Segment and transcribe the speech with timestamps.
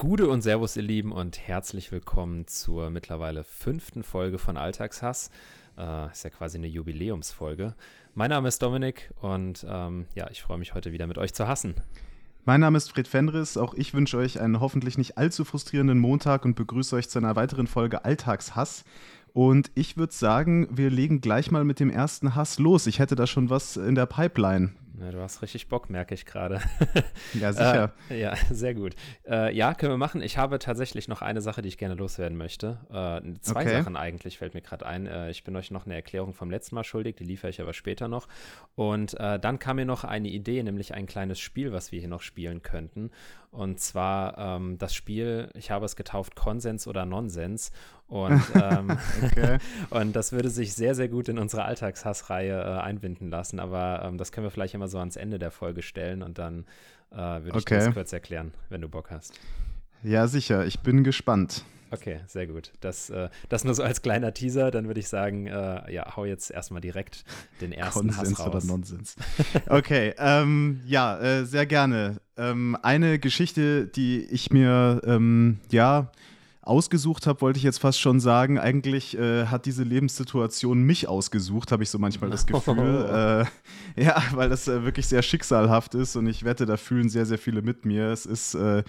[0.00, 5.28] Gude und Servus, ihr Lieben, und herzlich willkommen zur mittlerweile fünften Folge von Alltagshass.
[5.76, 7.74] Äh, ist ja quasi eine Jubiläumsfolge.
[8.14, 11.48] Mein Name ist Dominik und ähm, ja, ich freue mich heute wieder mit euch zu
[11.48, 11.74] hassen.
[12.44, 13.56] Mein Name ist Fred Fendris.
[13.56, 17.34] Auch ich wünsche euch einen hoffentlich nicht allzu frustrierenden Montag und begrüße euch zu einer
[17.34, 18.84] weiteren Folge Alltagshass.
[19.32, 22.86] Und ich würde sagen, wir legen gleich mal mit dem ersten Hass los.
[22.86, 24.70] Ich hätte da schon was in der Pipeline.
[25.00, 26.60] Ja, du hast richtig Bock, merke ich gerade.
[27.34, 27.92] ja, sicher.
[28.10, 28.94] Äh, ja, sehr gut.
[29.28, 30.22] Äh, ja, können wir machen.
[30.22, 32.78] Ich habe tatsächlich noch eine Sache, die ich gerne loswerden möchte.
[32.90, 33.78] Äh, zwei okay.
[33.78, 35.06] Sachen eigentlich, fällt mir gerade ein.
[35.06, 37.74] Äh, ich bin euch noch eine Erklärung vom letzten Mal schuldig, die liefere ich aber
[37.74, 38.28] später noch.
[38.74, 42.08] Und äh, dann kam mir noch eine Idee, nämlich ein kleines Spiel, was wir hier
[42.08, 43.10] noch spielen könnten.
[43.50, 47.70] Und zwar ähm, das Spiel, ich habe es getauft, Konsens oder Nonsens.
[48.06, 48.98] Und, ähm,
[49.90, 53.60] und das würde sich sehr, sehr gut in unsere Alltagshassreihe äh, einbinden lassen.
[53.60, 56.64] Aber ähm, das können wir vielleicht immer so ans Ende der Folge stellen und dann
[57.10, 57.76] äh, würde ich okay.
[57.76, 59.38] das kurz erklären, wenn du Bock hast.
[60.02, 60.64] Ja, sicher.
[60.66, 61.64] Ich bin gespannt.
[61.90, 62.72] Okay, sehr gut.
[62.80, 64.70] Das, äh, das nur so als kleiner Teaser.
[64.70, 67.24] Dann würde ich sagen, äh, ja, hau jetzt erstmal direkt
[67.60, 68.64] den ersten Konsens Hass raus.
[68.64, 69.16] oder Nonsens.
[69.68, 72.20] Okay, ähm, ja, äh, sehr gerne.
[72.38, 76.10] Ähm, eine Geschichte, die ich mir, ähm, ja,
[76.68, 78.58] ausgesucht habe, wollte ich jetzt fast schon sagen.
[78.58, 83.46] Eigentlich äh, hat diese Lebenssituation mich ausgesucht, habe ich so manchmal das Gefühl.
[83.96, 87.24] äh, ja, weil das äh, wirklich sehr schicksalhaft ist und ich wette, da fühlen sehr,
[87.26, 88.08] sehr viele mit mir.
[88.08, 88.84] Es ist äh,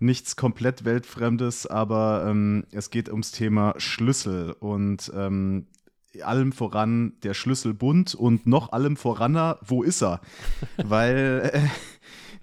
[0.00, 5.66] nichts komplett Weltfremdes, aber ähm, es geht ums Thema Schlüssel und ähm,
[6.24, 10.20] allem voran der Schlüsselbund und noch allem voraner, wo ist er?
[10.76, 11.60] Weil äh,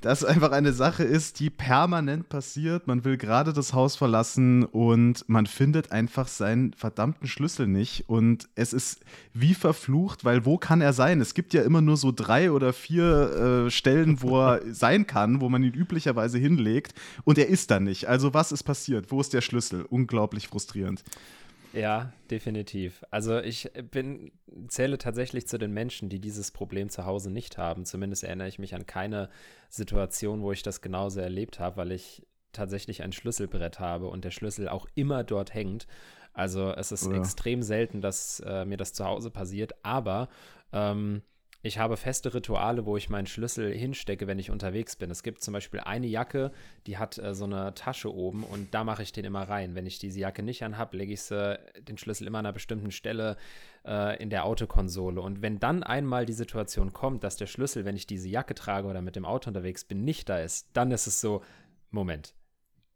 [0.01, 2.85] das einfach eine Sache ist, die permanent passiert.
[2.85, 8.03] Man will gerade das Haus verlassen und man findet einfach seinen verdammten Schlüssel nicht.
[8.07, 8.99] Und es ist
[9.33, 11.19] wie verflucht, weil wo kann er sein?
[11.19, 15.41] Es gibt ja immer nur so drei oder vier äh, Stellen, wo er sein kann,
[15.41, 16.93] wo man ihn üblicherweise hinlegt.
[17.23, 18.07] Und er ist da nicht.
[18.07, 19.11] Also was ist passiert?
[19.11, 19.83] Wo ist der Schlüssel?
[19.89, 21.03] Unglaublich frustrierend.
[21.77, 23.03] Ja, definitiv.
[23.11, 24.31] Also ich bin,
[24.67, 27.85] zähle tatsächlich zu den Menschen, die dieses Problem zu Hause nicht haben.
[27.85, 29.29] Zumindest erinnere ich mich an keine
[29.69, 34.31] Situation, wo ich das genauso erlebt habe, weil ich tatsächlich ein Schlüsselbrett habe und der
[34.31, 35.85] Schlüssel auch immer dort hängt.
[36.33, 37.17] Also es ist ja.
[37.17, 40.29] extrem selten, dass äh, mir das zu Hause passiert, aber
[40.71, 41.21] ähm,
[41.63, 45.09] ich habe feste Rituale, wo ich meinen Schlüssel hinstecke, wenn ich unterwegs bin.
[45.09, 46.51] Es gibt zum Beispiel eine Jacke,
[46.85, 49.73] die hat äh, so eine Tasche oben und da mache ich den immer rein.
[49.73, 52.91] Wenn ich diese Jacke nicht anhab, lege ich äh, den Schlüssel immer an einer bestimmten
[52.91, 53.37] Stelle
[53.85, 55.19] äh, in der Autokonsole.
[55.19, 58.87] Und wenn dann einmal die Situation kommt, dass der Schlüssel, wenn ich diese Jacke trage
[58.87, 61.43] oder mit dem Auto unterwegs bin, nicht da ist, dann ist es so,
[61.89, 62.35] Moment,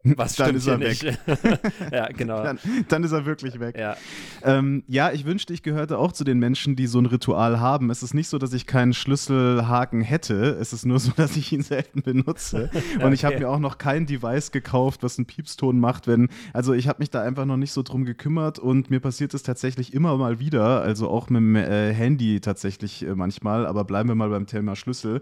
[0.04, 0.98] was dann ist er weg.
[1.92, 2.44] ja, genau.
[2.44, 3.78] Dann, dann, ist er wirklich weg.
[3.78, 3.96] Ja,
[4.44, 7.90] ähm, ja ich wünschte, ich gehörte auch zu den Menschen, die so ein Ritual haben.
[7.90, 10.58] Es ist nicht so, dass ich keinen Schlüsselhaken hätte.
[10.60, 12.70] Es ist nur so, dass ich ihn selten benutze.
[12.96, 13.14] Und okay.
[13.14, 16.30] ich habe mir auch noch kein Device gekauft, was einen Piepston macht, wenn.
[16.54, 19.44] Also ich habe mich da einfach noch nicht so drum gekümmert und mir passiert es
[19.44, 20.82] tatsächlich immer mal wieder.
[20.82, 23.66] Also auch mit dem äh, Handy tatsächlich äh, manchmal.
[23.66, 25.22] Aber bleiben wir mal beim Thema Schlüssel.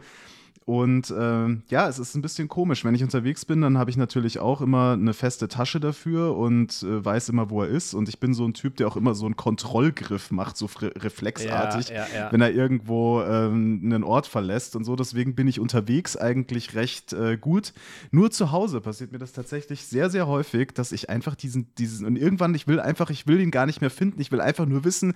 [0.70, 2.86] Und äh, ja, es ist ein bisschen komisch.
[2.86, 6.84] Wenn ich unterwegs bin, dann habe ich natürlich auch immer eine feste Tasche dafür und
[6.84, 7.96] äh, weiß immer, wo er ist.
[7.96, 11.90] Und ich bin so ein Typ, der auch immer so einen Kontrollgriff macht, so reflexartig,
[11.90, 12.32] ja, ja, ja.
[12.32, 14.96] wenn er irgendwo ähm, einen Ort verlässt und so.
[14.96, 17.74] Deswegen bin ich unterwegs eigentlich recht äh, gut.
[18.12, 22.06] Nur zu Hause passiert mir das tatsächlich sehr, sehr häufig, dass ich einfach diesen, diesen,
[22.06, 24.22] und irgendwann, ich will einfach, ich will ihn gar nicht mehr finden.
[24.22, 25.16] Ich will einfach nur wissen,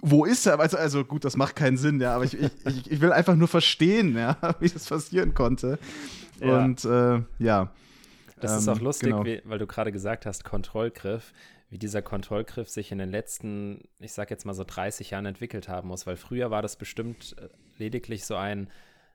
[0.00, 0.58] wo ist er?
[0.58, 3.48] Also, also gut, das macht keinen Sinn, ja, aber ich, ich, ich will einfach nur
[3.48, 5.78] verstehen, ja, wie das passieren konnte.
[6.40, 6.64] Ja.
[6.64, 7.72] Und äh, ja.
[8.40, 9.24] Das ähm, ist auch lustig, genau.
[9.24, 11.32] wie, weil du gerade gesagt hast, Kontrollgriff,
[11.70, 15.68] wie dieser Kontrollgriff sich in den letzten, ich sag jetzt mal so 30 Jahren entwickelt
[15.68, 18.68] haben muss, weil früher war das bestimmt äh, lediglich so ein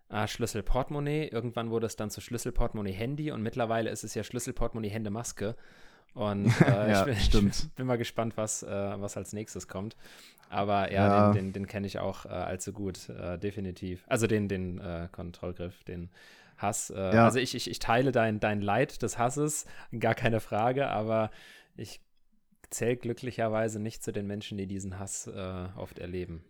[0.10, 5.56] ah, Schlüssel-Portemonnaie, irgendwann wurde es dann zu Schlüssel-Portemonnaie-Handy und mittlerweile ist es ja Schlüssel-Portemonnaie-Hände-Maske.
[6.14, 9.96] Und äh, ja, ich, bin, ich, bin, mal gespannt, was, äh, was als nächstes kommt.
[10.50, 11.32] Aber ja, ja.
[11.32, 14.04] den, den, den kenne ich auch äh, allzu gut, äh, definitiv.
[14.08, 16.10] Also den, den äh, Kontrollgriff, den
[16.58, 16.90] Hass.
[16.90, 17.26] Äh, ja.
[17.26, 19.66] Also ich, ich, ich teile dein, dein Leid des Hasses,
[20.00, 21.32] gar keine Frage, aber
[21.76, 22.02] ich
[22.70, 26.44] zähle glücklicherweise nicht zu den Menschen, die diesen Hass äh, oft erleben.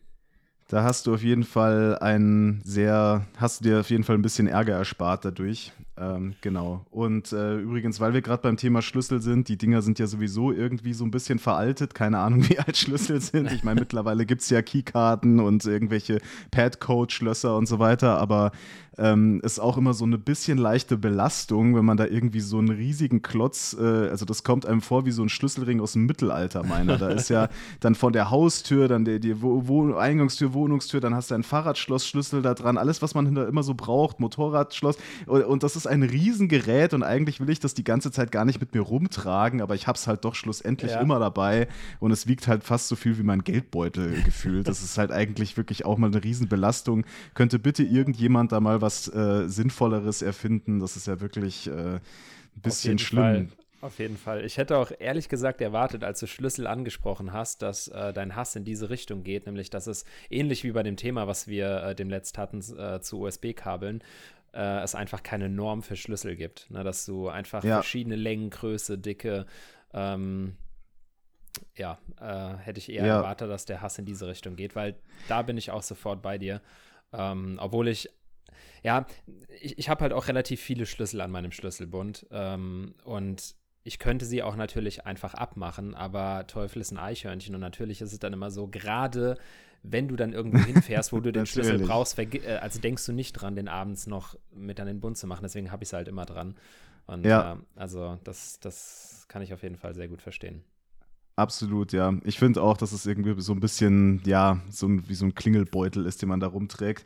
[0.69, 4.21] Da hast du auf jeden Fall einen sehr, hast du dir auf jeden Fall ein
[4.21, 5.73] bisschen Ärger erspart dadurch.
[6.03, 6.85] Ähm, genau.
[6.91, 10.51] Und äh, übrigens, weil wir gerade beim Thema Schlüssel sind, die Dinger sind ja sowieso
[10.51, 11.93] irgendwie so ein bisschen veraltet.
[11.93, 13.51] Keine Ahnung, wie alt Schlüssel sind.
[13.51, 16.19] Ich meine, mittlerweile gibt es ja Keykarten und irgendwelche
[16.51, 18.51] Pad-Code-Schlösser und so weiter, aber
[18.97, 22.69] ähm, ist auch immer so eine bisschen leichte Belastung, wenn man da irgendwie so einen
[22.69, 26.63] riesigen Klotz, äh, also das kommt einem vor wie so ein Schlüsselring aus dem Mittelalter,
[26.63, 26.97] meiner.
[26.97, 27.49] Da ist ja
[27.79, 32.41] dann von der Haustür, dann die, die Wo Eingangstür, Wohnungstür, dann hast du ein Fahrradschlossschlüssel
[32.41, 34.97] da dran, alles, was man immer so braucht, Motorradschloss.
[35.25, 38.45] Und, und das ist ein Riesengerät und eigentlich will ich das die ganze Zeit gar
[38.45, 41.01] nicht mit mir rumtragen, aber ich habe es halt doch schlussendlich ja.
[41.01, 41.67] immer dabei
[41.99, 44.67] und es wiegt halt fast so viel wie mein Geldbeutel gefühlt.
[44.67, 47.05] Das ist halt eigentlich wirklich auch mal eine Riesenbelastung.
[47.33, 50.79] Könnte bitte irgendjemand da mal was äh, Sinnvolleres erfinden?
[50.79, 52.01] Das ist ja wirklich äh, ein
[52.61, 53.23] bisschen schlimm.
[53.23, 53.47] Fall.
[53.83, 54.45] Auf jeden Fall.
[54.45, 58.55] Ich hätte auch ehrlich gesagt erwartet, als du Schlüssel angesprochen hast, dass äh, dein Hass
[58.55, 61.93] in diese Richtung geht, nämlich dass es ähnlich wie bei dem Thema, was wir äh,
[61.93, 64.01] dem letzt hatten äh, zu USB-Kabeln,
[64.53, 66.69] äh, es einfach keine Norm für Schlüssel gibt.
[66.69, 66.83] Ne?
[66.83, 67.75] Dass du einfach ja.
[67.75, 69.45] verschiedene Längen, Größe, Dicke,
[69.93, 70.55] ähm,
[71.75, 73.17] ja, äh, hätte ich eher ja.
[73.17, 74.95] erwartet, dass der Hass in diese Richtung geht, weil
[75.27, 76.61] da bin ich auch sofort bei dir.
[77.11, 78.09] Ähm, obwohl ich
[78.83, 79.05] ja,
[79.61, 84.25] ich, ich habe halt auch relativ viele Schlüssel an meinem Schlüsselbund ähm, und ich könnte
[84.25, 88.33] sie auch natürlich einfach abmachen, aber Teufel ist ein Eichhörnchen und natürlich ist es dann
[88.33, 89.37] immer so, gerade
[89.83, 93.33] wenn du dann irgendwo hinfährst, wo du den Schlüssel brauchst, äh, also denkst du nicht
[93.33, 95.43] dran, den abends noch mit an den Bund zu machen.
[95.43, 96.55] Deswegen habe ich es halt immer dran.
[97.05, 97.53] Und ja.
[97.53, 100.63] äh, also das, das kann ich auf jeden Fall sehr gut verstehen.
[101.35, 102.13] Absolut, ja.
[102.23, 105.33] Ich finde auch, dass es irgendwie so ein bisschen, ja, so ein, wie so ein
[105.33, 107.03] Klingelbeutel ist, den man da rumträgt.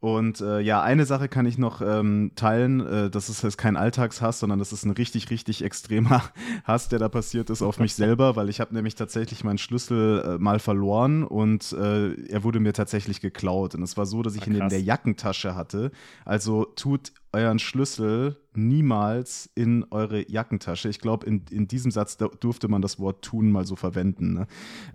[0.00, 2.80] Und äh, ja, eine Sache kann ich noch ähm, teilen.
[2.80, 6.22] Äh, das ist jetzt kein Alltagshass, sondern das ist ein richtig, richtig extremer
[6.64, 10.22] Hass, der da passiert ist auf mich selber, weil ich habe nämlich tatsächlich meinen Schlüssel
[10.24, 13.74] äh, mal verloren und äh, er wurde mir tatsächlich geklaut.
[13.74, 15.90] Und es war so, dass ich ah, ihn in der Jackentasche hatte.
[16.24, 20.88] Also tut euren Schlüssel niemals in eure Jackentasche.
[20.88, 24.32] Ich glaube, in, in diesem Satz durfte man das Wort tun mal so verwenden.
[24.32, 24.46] Ne?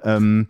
[0.04, 0.48] Ähm,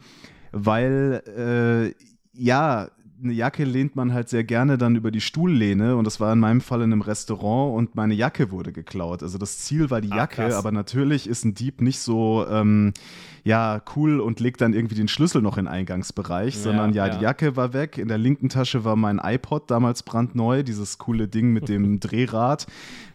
[0.54, 2.06] weil, äh,
[2.38, 2.90] ja,
[3.25, 6.39] eine Jacke lehnt man halt sehr gerne dann über die Stuhllehne und das war in
[6.39, 9.24] meinem Fall in einem Restaurant und meine Jacke wurde geklaut.
[9.24, 10.54] Also das Ziel war die ah, Jacke, krass.
[10.54, 12.94] aber natürlich ist ein Dieb nicht so ähm,
[13.44, 17.07] ja cool und legt dann irgendwie den Schlüssel noch in den Eingangsbereich, ja, sondern ja,
[17.07, 17.98] ja, die Jacke war weg.
[17.98, 22.68] In der linken Tasche war mein iPod damals brandneu, dieses coole Ding mit dem Drehrad.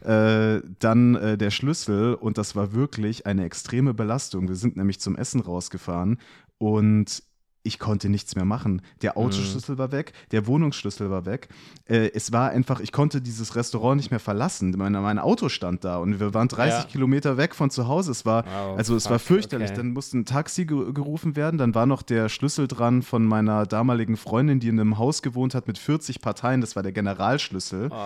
[0.02, 4.48] Äh, dann äh, der Schlüssel und das war wirklich eine extreme Belastung.
[4.48, 6.18] Wir sind nämlich zum Essen rausgefahren
[6.58, 7.22] und
[7.62, 8.82] ich konnte nichts mehr machen.
[9.02, 9.78] Der Autoschlüssel mhm.
[9.78, 11.48] war weg, der Wohnungsschlüssel war weg.
[11.86, 14.74] Äh, es war einfach, ich konnte dieses Restaurant nicht mehr verlassen.
[14.76, 16.84] Mein, mein Auto stand da und wir waren 30 ja.
[16.84, 18.12] Kilometer weg von zu Hause.
[18.12, 19.70] Es war, wow, also es fuck, war fürchterlich.
[19.70, 19.76] Okay.
[19.76, 21.58] Dann musste ein Taxi ge gerufen werden.
[21.58, 25.54] Dann war noch der Schlüssel dran von meiner damaligen Freundin, die in einem Haus gewohnt
[25.54, 26.60] hat mit 40 Parteien.
[26.62, 27.90] Das war der Generalschlüssel.
[27.92, 27.96] Oh,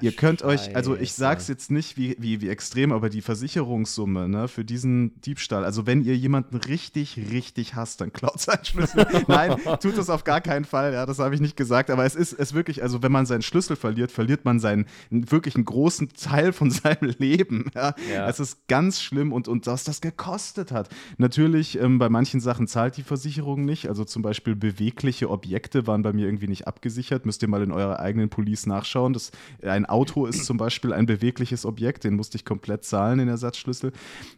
[0.00, 0.70] Ihr könnt Scheiße.
[0.70, 4.64] euch, also ich sag's jetzt nicht wie, wie, wie extrem, aber die Versicherungssumme ne, für
[4.64, 5.64] diesen Diebstahl.
[5.64, 9.03] Also wenn ihr jemanden richtig, richtig hasst, dann klaut seinen Schlüssel.
[9.28, 10.92] Nein, tut das auf gar keinen Fall.
[10.92, 11.90] Ja, das habe ich nicht gesagt.
[11.90, 15.54] Aber es ist es wirklich, also wenn man seinen Schlüssel verliert, verliert man seinen wirklich
[15.54, 17.70] einen großen Teil von seinem Leben.
[17.74, 17.94] Ja.
[18.12, 18.28] ja.
[18.28, 20.88] Es ist ganz schlimm und, und was das gekostet hat.
[21.18, 23.88] Natürlich, ähm, bei manchen Sachen zahlt die Versicherung nicht.
[23.88, 27.26] Also zum Beispiel bewegliche Objekte waren bei mir irgendwie nicht abgesichert.
[27.26, 29.12] Müsst ihr mal in eurer eigenen Police nachschauen.
[29.12, 29.30] Das,
[29.62, 33.92] ein Auto ist zum Beispiel ein bewegliches Objekt, den musste ich komplett zahlen, den Ersatzschlüssel.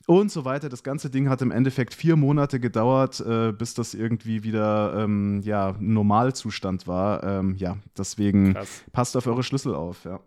[0.07, 0.69] Und so weiter.
[0.69, 4.95] Das ganze Ding hat im Endeffekt vier Monate gedauert, äh, bis das irgendwie wieder wieder
[4.97, 7.23] ähm, ja, Normalzustand war.
[7.23, 8.85] Ähm, ja, deswegen Krass.
[8.93, 10.21] passt auf eure Schlüssel auf, ja.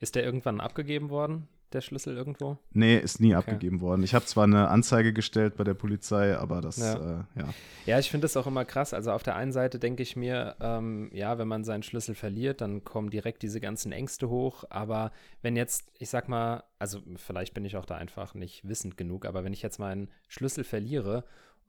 [0.00, 2.58] Ist der irgendwann abgegeben worden, der Schlüssel irgendwo?
[2.72, 3.36] Nee, ist nie okay.
[3.36, 4.02] abgegeben worden.
[4.02, 6.94] Ich habe zwar eine Anzeige gestellt bei der Polizei, aber das, ja.
[6.94, 7.48] Äh, ja.
[7.86, 8.94] Ja, ich finde das auch immer krass.
[8.94, 12.60] Also auf der einen Seite denke ich mir, ähm, ja, wenn man seinen Schlüssel verliert,
[12.60, 14.64] dann kommen direkt diese ganzen Ängste hoch.
[14.70, 15.10] Aber
[15.42, 19.24] wenn jetzt, ich sag mal, also vielleicht bin ich auch da einfach nicht wissend genug,
[19.24, 21.24] aber wenn ich jetzt meinen Schlüssel verliere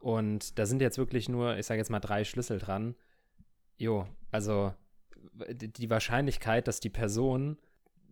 [0.06, 2.94] und da sind jetzt wirklich nur, ich sage jetzt mal, drei Schlüssel dran.
[3.80, 4.72] Jo, also
[5.50, 7.58] die Wahrscheinlichkeit, dass die Person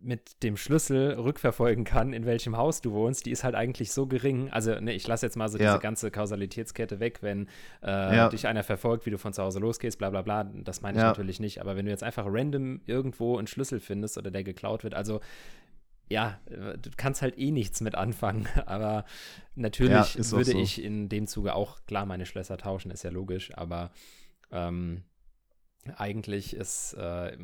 [0.00, 4.08] mit dem Schlüssel rückverfolgen kann, in welchem Haus du wohnst, die ist halt eigentlich so
[4.08, 4.50] gering.
[4.50, 5.66] Also, ne, ich lasse jetzt mal so ja.
[5.66, 7.46] diese ganze Kausalitätskette weg, wenn
[7.80, 8.28] äh, ja.
[8.28, 10.42] dich einer verfolgt, wie du von zu Hause losgehst, bla bla bla.
[10.42, 11.10] Das meine ich ja.
[11.10, 11.60] natürlich nicht.
[11.60, 15.20] Aber wenn du jetzt einfach random irgendwo einen Schlüssel findest oder der geklaut wird, also
[16.08, 18.46] ja, du kannst halt eh nichts mit anfangen.
[18.66, 19.04] Aber
[19.54, 20.58] natürlich ja, würde so.
[20.58, 23.90] ich in dem Zuge auch, klar, meine Schlösser tauschen, ist ja logisch, aber
[24.50, 25.02] ähm,
[25.96, 27.36] eigentlich ist, äh,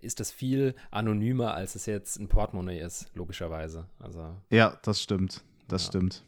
[0.00, 3.86] ist das viel anonymer, als es jetzt ein Portemonnaie ist, logischerweise.
[3.98, 5.42] Also, ja, das stimmt.
[5.68, 5.88] Das ja.
[5.88, 6.24] stimmt.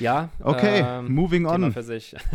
[0.00, 0.30] Ja.
[0.40, 1.72] Okay, ähm, moving on.
[1.72, 2.16] Für sich.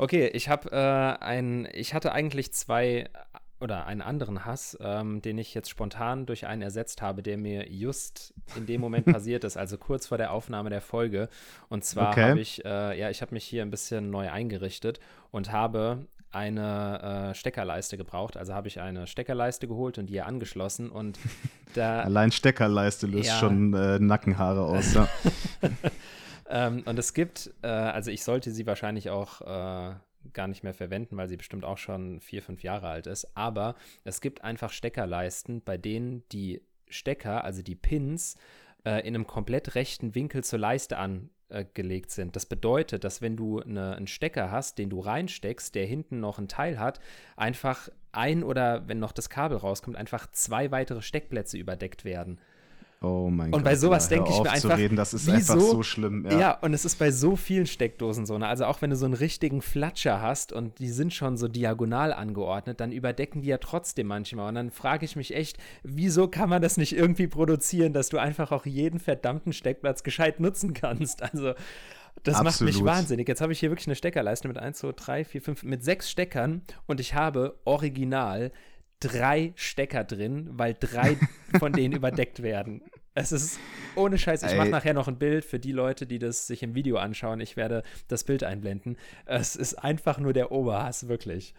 [0.00, 3.10] Okay, ich habe äh, ein, ich hatte eigentlich zwei
[3.60, 7.70] oder einen anderen Hass, ähm, den ich jetzt spontan durch einen ersetzt habe, der mir
[7.70, 11.28] just in dem Moment passiert ist, also kurz vor der Aufnahme der Folge.
[11.68, 12.30] Und zwar okay.
[12.30, 15.00] habe ich, äh, ja, ich habe mich hier ein bisschen neu eingerichtet
[15.30, 18.36] und habe eine äh, Steckerleiste gebraucht.
[18.36, 21.18] Also habe ich eine Steckerleiste geholt und die hier angeschlossen und
[21.74, 22.02] da.
[22.02, 23.38] Allein Steckerleiste löst ja.
[23.38, 24.94] schon äh, Nackenhaare aus.
[24.94, 25.08] Ja.
[26.50, 29.94] ähm, und es gibt, äh, also ich sollte sie wahrscheinlich auch äh,
[30.32, 33.36] gar nicht mehr verwenden, weil sie bestimmt auch schon vier, fünf Jahre alt ist.
[33.36, 38.36] Aber es gibt einfach Steckerleisten, bei denen die Stecker, also die Pins,
[38.84, 42.36] äh, in einem komplett rechten Winkel zur Leiste angelegt sind.
[42.36, 46.38] Das bedeutet, dass wenn du eine, einen Stecker hast, den du reinsteckst, der hinten noch
[46.38, 47.00] ein Teil hat,
[47.36, 52.40] einfach ein oder wenn noch das Kabel rauskommt, einfach zwei weitere Steckplätze überdeckt werden.
[53.00, 53.64] Oh mein und Gott.
[53.64, 55.52] bei sowas ja, denke ich mir einfach, reden, das ist wieso?
[55.52, 56.26] einfach so schlimm.
[56.28, 56.38] Ja.
[56.38, 56.58] Ja.
[56.58, 58.36] und es ist bei so vielen Steckdosen so.
[58.38, 58.46] Ne?
[58.48, 62.12] Also auch wenn du so einen richtigen Flatscher hast und die sind schon so diagonal
[62.12, 64.48] angeordnet, dann überdecken die ja trotzdem manchmal.
[64.48, 68.18] Und dann frage ich mich echt, wieso kann man das nicht irgendwie produzieren, dass du
[68.18, 71.22] einfach auch jeden verdammten Steckplatz gescheit nutzen kannst?
[71.22, 71.54] Also
[72.24, 72.74] das Absolut.
[72.74, 73.28] macht mich wahnsinnig.
[73.28, 76.10] Jetzt habe ich hier wirklich eine Steckerleiste mit 1, 2, 3, 4, 5, mit sechs
[76.10, 78.50] Steckern und ich habe original
[79.00, 81.16] drei Stecker drin, weil drei
[81.58, 82.82] von denen überdeckt werden.
[83.14, 83.58] Es ist
[83.96, 84.44] ohne Scheiß.
[84.44, 87.40] Ich mache nachher noch ein Bild für die Leute, die das sich im Video anschauen.
[87.40, 88.96] Ich werde das Bild einblenden.
[89.26, 91.52] Es ist einfach nur der Oberhass, wirklich.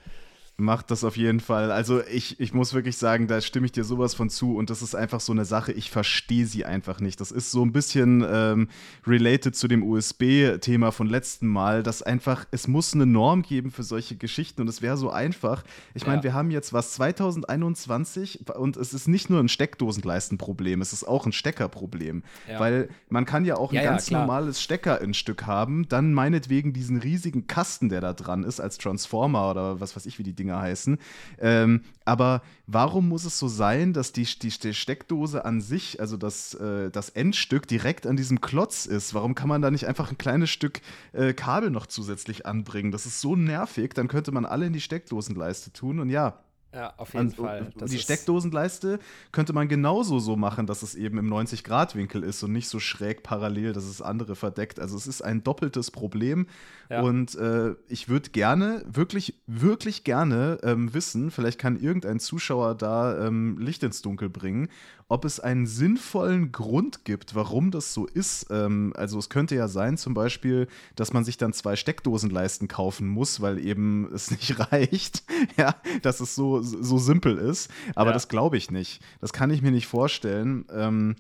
[0.59, 1.71] Macht das auf jeden Fall.
[1.71, 4.81] Also ich, ich muss wirklich sagen, da stimme ich dir sowas von zu und das
[4.81, 7.19] ist einfach so eine Sache, ich verstehe sie einfach nicht.
[7.21, 8.67] Das ist so ein bisschen ähm,
[9.07, 13.83] related zu dem USB-Thema von letzten Mal, dass einfach, es muss eine Norm geben für
[13.83, 15.63] solche Geschichten und es wäre so einfach.
[15.93, 16.23] Ich meine, Ja.
[16.23, 21.25] wir haben jetzt was 2021 und es ist nicht nur ein Steckdosenleistenproblem, es ist auch
[21.25, 22.23] ein Steckerproblem.
[22.49, 22.59] Ja.
[22.59, 26.73] Weil man kann ja auch ein Ja, ganz normales Stecker in Stück haben, dann meinetwegen
[26.73, 30.33] diesen riesigen Kasten, der da dran ist, als Transformer oder was weiß ich, wie die
[30.49, 30.97] Dinger heißen.
[31.39, 36.17] Ähm, aber warum muss es so sein, dass die, die, die Steckdose an sich, also
[36.17, 39.13] das, äh, das Endstück, direkt an diesem Klotz ist?
[39.13, 40.81] Warum kann man da nicht einfach ein kleines Stück
[41.13, 42.91] äh, Kabel noch zusätzlich anbringen?
[42.91, 46.39] Das ist so nervig, dann könnte man alle in die Steckdosenleiste tun und ja.
[46.71, 47.71] Ja, auf jeden An- Fall.
[47.77, 48.99] Das die ist- Steckdosenleiste
[49.31, 53.23] könnte man genauso so machen, dass es eben im 90-Grad-Winkel ist und nicht so schräg
[53.23, 54.79] parallel, dass es andere verdeckt.
[54.79, 56.45] Also es ist ein doppeltes Problem.
[56.89, 57.01] Ja.
[57.01, 63.25] Und äh, ich würde gerne, wirklich, wirklich gerne ähm, wissen, vielleicht kann irgendein Zuschauer da
[63.27, 64.69] ähm, Licht ins Dunkel bringen,
[65.09, 68.45] ob es einen sinnvollen Grund gibt, warum das so ist.
[68.51, 73.07] Ähm, also es könnte ja sein, zum Beispiel, dass man sich dann zwei Steckdosenleisten kaufen
[73.07, 75.23] muss, weil eben es nicht reicht,
[75.57, 77.69] ja, dass es so, so simpel ist.
[77.95, 78.13] Aber Ja.
[78.13, 79.01] das glaube ich nicht.
[79.19, 81.15] Das kann ich mir nicht vorstellen, ähm,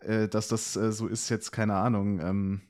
[0.00, 2.20] äh, dass das äh, so ist jetzt, keine Ahnung.
[2.20, 2.60] Ähm,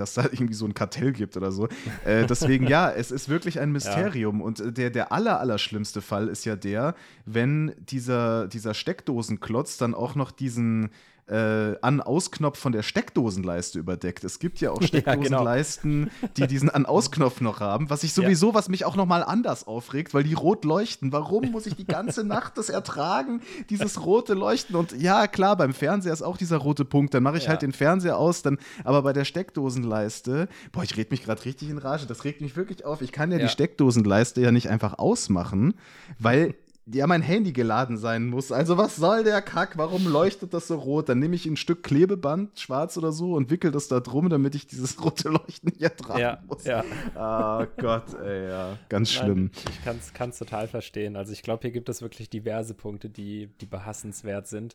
[0.00, 1.68] dass da irgendwie so ein Kartell gibt oder so.
[2.04, 4.40] Äh, deswegen, ja, es ist wirklich ein Mysterium.
[4.40, 6.94] Und äh, der, der aller, aller schlimmste Fall ist ja der,
[7.26, 10.90] wenn dieser, dieser Steckdosenklotz dann auch noch diesen
[11.26, 14.24] äh, An-Aus-Knopf von der Steckdosenleiste überdeckt.
[14.24, 15.12] Es gibt ja auch Ja, genau.
[15.12, 19.66] Steckdosenleisten, die diesen An-Aus-Knopf noch haben, was ich sowieso, was mich auch noch mal anders
[19.66, 21.12] aufregt, weil die rot leuchten.
[21.12, 24.76] Warum muss ich die ganze Nacht das ertragen, dieses rote Leuchten?
[24.76, 27.14] Und ja, klar, beim Fernseher ist auch dieser rote Punkt.
[27.14, 27.50] Dann mache ich Ja.
[27.50, 31.68] halt den Fernseher aus, dann, aber bei der Steckdosenleiste, boah, ich rede mich gerade richtig
[31.70, 32.06] in Rage.
[32.06, 33.02] Das regt mich wirklich auf.
[33.02, 33.44] Ich kann ja, Ja.
[33.44, 35.74] die Steckdosenleiste ja nicht einfach ausmachen,
[36.18, 36.54] weil
[36.86, 38.50] ja mein Handy geladen sein muss.
[38.52, 39.76] Also was soll der Kack?
[39.76, 41.08] Warum leuchtet das so rot?
[41.08, 44.54] Dann nehme ich ein Stück Klebeband, schwarz oder so, und wickel das da drum, damit
[44.54, 46.64] ich dieses rote Leuchten hier tragen Ja, muss.
[46.64, 46.84] ja.
[47.14, 48.78] Ah Gott, ey, ja.
[48.88, 49.50] Ganz schlimm.
[49.84, 51.16] Nein, ich kann es total verstehen.
[51.16, 54.74] Also ich glaube, hier gibt es wirklich diverse Punkte, die, die behassenswert sind.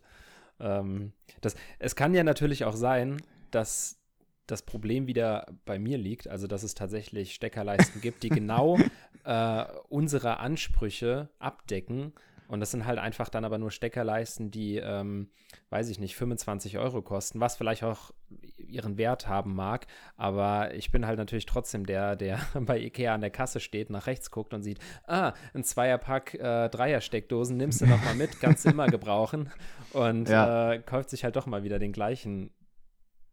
[0.59, 3.17] Ähm, das, es kann ja natürlich auch sein,
[3.51, 3.97] dass
[4.47, 8.77] das Problem wieder bei mir liegt, also dass es tatsächlich Steckerleisten gibt, die genau
[9.25, 12.13] äh, unsere Ansprüche abdecken.
[12.47, 15.29] Und das sind halt einfach dann aber nur Steckerleisten, die, ähm,
[15.71, 18.11] weiß ich nicht, 25 Euro kosten, was vielleicht auch
[18.57, 19.87] ihren Wert haben mag.
[20.15, 24.05] Aber ich bin halt natürlich trotzdem der, der bei Ikea an der Kasse steht, nach
[24.05, 24.77] rechts guckt und sieht,
[25.07, 29.49] ah, ein Zweierpack äh, Dreier-Steckdosen, nimmst du noch mal mit, kannst du immer gebrauchen.
[29.93, 30.73] Und Ja.
[30.73, 32.51] äh, kauft sich halt doch mal wieder den gleichen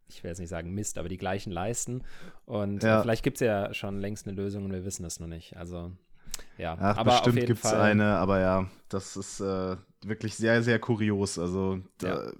[0.09, 2.03] ich will jetzt nicht sagen Mist, aber die gleichen leisten.
[2.45, 2.99] Und Ja.
[2.99, 5.57] äh, vielleicht gibt es ja schon längst eine Lösung und wir wissen es noch nicht.
[5.57, 5.93] Also,
[6.59, 6.77] ja.
[6.81, 11.39] Ach, aber bestimmt gibt es eine, aber ja, das ist äh, wirklich sehr, sehr kurios.
[11.39, 12.33] Also, da,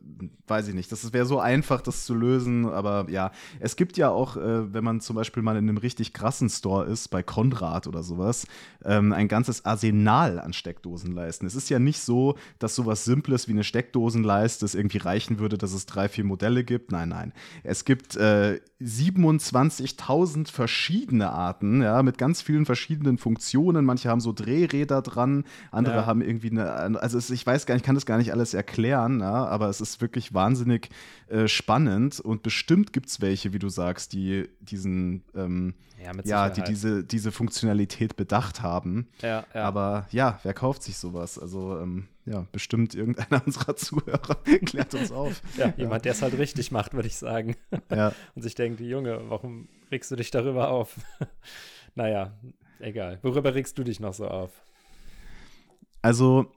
[0.47, 0.91] weiß ich nicht.
[0.93, 3.31] Das wäre so einfach, das zu lösen, aber ja.
[3.61, 6.85] Es gibt ja auch, äh, wenn man zum Beispiel mal in einem richtig krassen Store
[6.87, 8.47] ist, bei Konrad oder sowas,
[8.85, 11.47] ähm, ein ganzes Arsenal an Steckdosenleisten.
[11.47, 15.57] Es ist ja nicht so, dass sowas Simples wie eine Steckdosenleiste es irgendwie reichen würde,
[15.59, 16.93] dass es drei, vier Modelle gibt.
[16.93, 17.33] Nein, nein.
[17.63, 23.85] Es gibt äh, 27.000 verschiedene Arten, ja, mit ganz vielen verschiedenen Funktionen.
[23.85, 26.07] Manche haben so Drehräder dran, andere Ja.
[26.07, 28.55] haben irgendwie eine, also es, ich weiß gar nicht, ich kann das gar nicht alles
[28.55, 30.89] erklären, ja, aber es ist wirklich wahnsinnig
[31.29, 36.51] äh, spannend und bestimmt gibt es welche, wie du sagst, die diesen, ähm, ja, ja,
[36.51, 39.09] die diese, diese Funktionalität bedacht haben.
[39.21, 39.45] ja.
[39.55, 41.39] Aber ja, wer kauft sich sowas?
[41.39, 45.43] Also ähm, ja, bestimmt irgendeiner unserer Zuhörer klärt uns auf.
[45.57, 47.57] ja, jemand, der es halt richtig macht, würde ich sagen.
[48.35, 50.97] Und sich denkt, Junge, warum regst du dich darüber auf?
[51.95, 52.33] naja,
[52.81, 53.19] egal.
[53.23, 54.51] Worüber regst du dich noch so auf?
[56.01, 56.53] Also,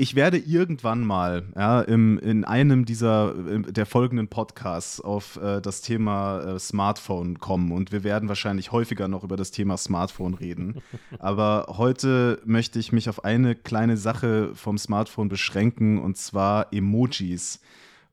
[0.00, 5.82] ich werde irgendwann mal ja, im, in einem dieser der folgenden Podcasts auf äh, das
[5.82, 10.80] Thema äh, Smartphone kommen und wir werden wahrscheinlich häufiger noch über das Thema Smartphone reden.
[11.18, 17.60] Aber heute möchte ich mich auf eine kleine Sache vom Smartphone beschränken und zwar Emojis.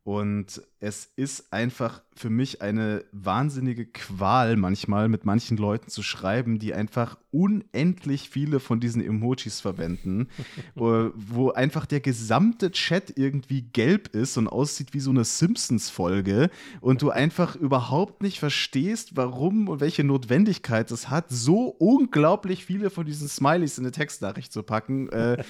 [0.07, 6.59] Und es ist einfach für mich eine wahnsinnige Qual manchmal mit manchen Leuten zu schreiben,
[6.59, 10.29] die einfach unendlich viele von diesen Emojis verwenden,
[10.75, 17.01] wo, einfach der gesamte Chat irgendwie gelb ist und aussieht wie so eine Simpsons-Folge und
[17.01, 23.05] du einfach überhaupt nicht verstehst, warum und welche Notwendigkeit es hat, so unglaublich viele von
[23.05, 25.09] diesen Smileys in eine Textnachricht zu packen.
[25.09, 25.43] Äh,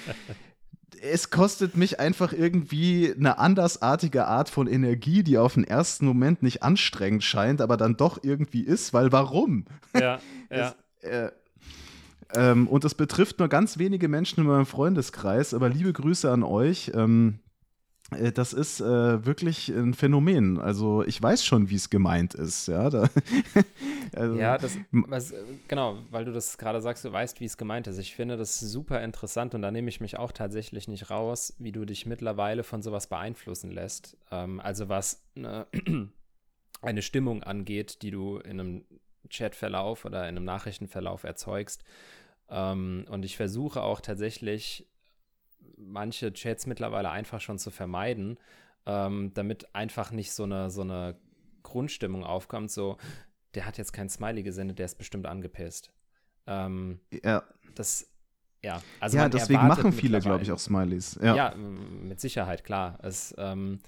[1.02, 6.42] es kostet mich einfach irgendwie eine andersartige Art von Energie, die auf den ersten Moment
[6.42, 9.66] nicht anstrengend scheint, aber dann doch irgendwie ist, weil warum?
[9.94, 10.18] Ja,
[10.50, 10.74] ja.
[11.00, 11.30] Es, äh,
[12.34, 16.42] ähm, und das betrifft nur ganz wenige Menschen in meinem Freundeskreis, aber liebe Grüße an
[16.42, 16.92] euch.
[16.94, 17.47] Ähm, äh,
[18.10, 20.58] das ist äh, wirklich ein Phänomen.
[20.58, 22.66] Also ich weiß schon, wie es gemeint ist.
[22.66, 23.10] Ja, da,
[24.14, 25.34] also, ja das, was,
[25.68, 27.98] genau, weil du das gerade sagst, du weißt, wie es gemeint ist.
[27.98, 31.72] Ich finde das super interessant und da nehme ich mich auch tatsächlich nicht raus, wie
[31.72, 34.16] du dich mittlerweile von sowas beeinflussen lässt.
[34.30, 35.66] Ähm, also was eine,
[36.80, 38.84] eine Stimmung angeht, die du in einem
[39.28, 41.84] Chatverlauf oder in einem Nachrichtenverlauf erzeugst.
[42.48, 44.86] Ähm, und ich versuche auch tatsächlich
[45.76, 48.38] manche Chats mittlerweile einfach schon zu vermeiden,
[48.86, 51.16] ähm, damit einfach nicht so eine, so eine
[51.62, 52.96] Grundstimmung aufkommt, so,
[53.54, 55.92] der hat jetzt kein Smiley gesendet, der ist bestimmt angepisst.
[56.46, 57.42] Ähm, ja.
[57.74, 58.08] Das,
[58.62, 61.18] ja, also ja, deswegen machen viele, glaube ich, auch Smileys.
[61.22, 61.34] Ja.
[61.34, 62.98] ja, mit Sicherheit, klar.
[63.02, 63.80] Es, ähm,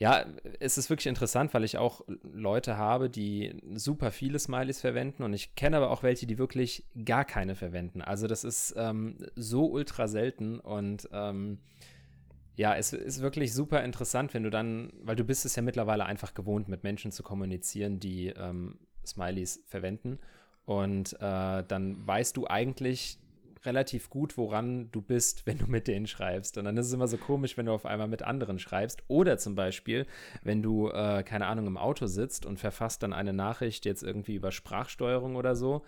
[0.00, 0.24] ja,
[0.60, 5.34] es ist wirklich interessant, weil ich auch Leute habe, die super viele Smileys verwenden und
[5.34, 8.00] ich kenne aber auch welche, die wirklich gar keine verwenden.
[8.00, 11.58] Also das ist ähm, so ultra selten und ähm,
[12.56, 16.06] ja, es ist wirklich super interessant, wenn du dann, weil du bist es ja mittlerweile
[16.06, 20.18] einfach gewohnt, mit Menschen zu kommunizieren, die ähm, Smileys verwenden
[20.64, 23.18] und äh, dann weißt du eigentlich,
[23.64, 26.58] relativ gut, woran du bist, wenn du mit denen schreibst.
[26.58, 29.02] Und dann ist es immer so komisch, wenn du auf einmal mit anderen schreibst.
[29.08, 30.06] Oder zum Beispiel,
[30.42, 34.34] wenn du, äh, keine Ahnung, im Auto sitzt und verfasst dann eine Nachricht jetzt irgendwie
[34.34, 35.84] über Sprachsteuerung oder so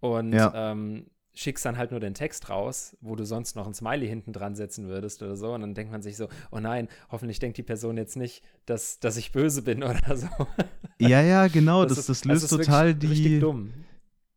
[0.00, 0.72] und ja.
[0.72, 4.32] ähm, schickst dann halt nur den Text raus, wo du sonst noch ein Smiley hinten
[4.32, 5.52] dran setzen würdest oder so.
[5.52, 9.00] Und dann denkt man sich so, oh nein, hoffentlich denkt die Person jetzt nicht, dass,
[9.00, 10.28] dass ich böse bin oder so.
[10.98, 11.84] Ja, ja, genau.
[11.84, 13.06] Das, das, ist, das löst das total die.
[13.06, 13.72] Richtig dumm.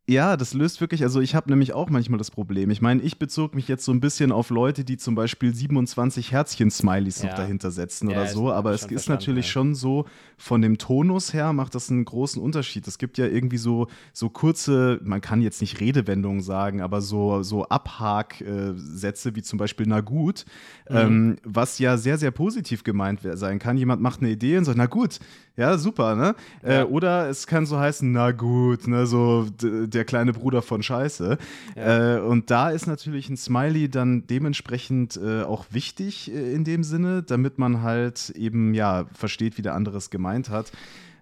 [0.08, 2.70] Ja, das löst wirklich, also ich habe nämlich auch manchmal das Problem.
[2.70, 6.32] Ich meine, ich bezog mich jetzt so ein bisschen auf Leute, die zum Beispiel 27
[6.32, 7.28] Herzchen-Smileys ja.
[7.28, 9.52] noch dahinter setzen ja, oder so, aber es ist natürlich ja.
[9.52, 10.06] schon so,
[10.38, 12.88] von dem Tonus her macht das einen großen Unterschied.
[12.88, 17.42] Es gibt ja irgendwie so, so kurze, man kann jetzt nicht Redewendungen sagen, aber so,
[17.42, 20.46] so Abhak-Sätze wie zum Beispiel na gut,
[20.88, 20.96] mhm.
[20.96, 23.76] ähm, was ja sehr, sehr positiv gemeint sein kann.
[23.76, 25.18] Jemand macht eine Idee und sagt, na gut,
[25.58, 26.36] ja, super, ne?
[26.62, 31.38] Äh, oder es kann so heißen, na gut, ne, so der kleine Bruder von Scheiße.
[31.76, 32.16] Ja.
[32.16, 36.84] Äh, und da ist natürlich ein Smiley dann dementsprechend äh, auch wichtig äh, in dem
[36.84, 40.72] Sinne, damit man halt eben, ja, versteht, wie der andere es gemeint hat.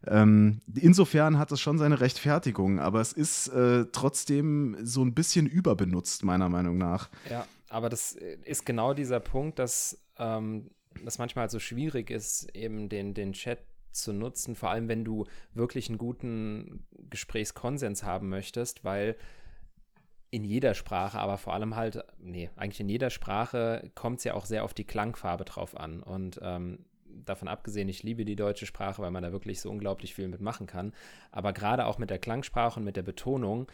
[0.06, 5.46] Ähm, insofern hat es schon seine Rechtfertigung, aber es ist äh, trotzdem so ein bisschen
[5.46, 7.08] überbenutzt, meiner Meinung nach.
[7.28, 10.70] Ja, aber das ist genau dieser Punkt, dass ähm,
[11.04, 13.58] das manchmal halt so schwierig ist, eben den, den Chat
[13.96, 19.16] zu nutzen, vor allem wenn du wirklich einen guten Gesprächskonsens haben möchtest, weil
[20.30, 24.34] in jeder Sprache, aber vor allem halt, nee, eigentlich in jeder Sprache kommt es ja
[24.34, 26.02] auch sehr auf die Klangfarbe drauf an.
[26.02, 26.84] Und ähm,
[27.24, 30.66] davon abgesehen, ich liebe die deutsche Sprache, weil man da wirklich so unglaublich viel mitmachen
[30.66, 30.92] kann.
[31.30, 33.68] Aber gerade auch mit der Klangsprache und mit der Betonung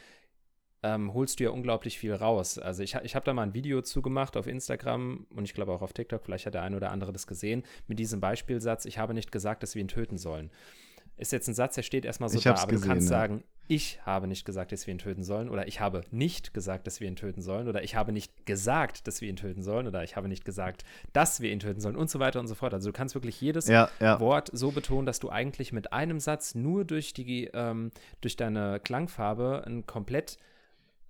[0.82, 2.58] ähm, holst du ja unglaublich viel raus.
[2.58, 5.82] Also ich, ich habe da mal ein Video zugemacht auf Instagram und ich glaube auch
[5.82, 9.14] auf TikTok, vielleicht hat der eine oder andere das gesehen, mit diesem Beispielsatz, ich habe
[9.14, 10.50] nicht gesagt, dass wir ihn töten sollen.
[11.16, 13.18] Ist jetzt ein Satz, der steht erstmal so ich da, aber gesehen, du kannst ja.
[13.18, 16.86] sagen, ich habe nicht gesagt, dass wir ihn töten sollen oder ich habe nicht gesagt,
[16.86, 19.86] dass wir ihn töten sollen oder ich habe nicht gesagt, dass wir ihn töten sollen
[19.86, 22.54] oder ich habe nicht gesagt, dass wir ihn töten sollen und so weiter und so
[22.54, 22.74] fort.
[22.74, 24.18] Also du kannst wirklich jedes ja, ja.
[24.20, 28.80] Wort so betonen, dass du eigentlich mit einem Satz nur durch die ähm, durch deine
[28.80, 30.38] Klangfarbe ein komplett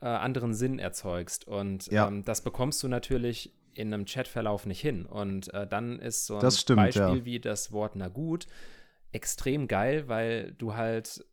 [0.03, 1.47] äh, anderen Sinn erzeugst.
[1.47, 2.09] Und ja.
[2.09, 5.07] ähm, das bekommst du natürlich in einem Chatverlauf nicht hin.
[5.07, 7.25] Und äh, dann ist so ein stimmt, Beispiel ja.
[7.25, 8.47] wie das Wort na gut
[9.12, 11.25] extrem geil, weil du halt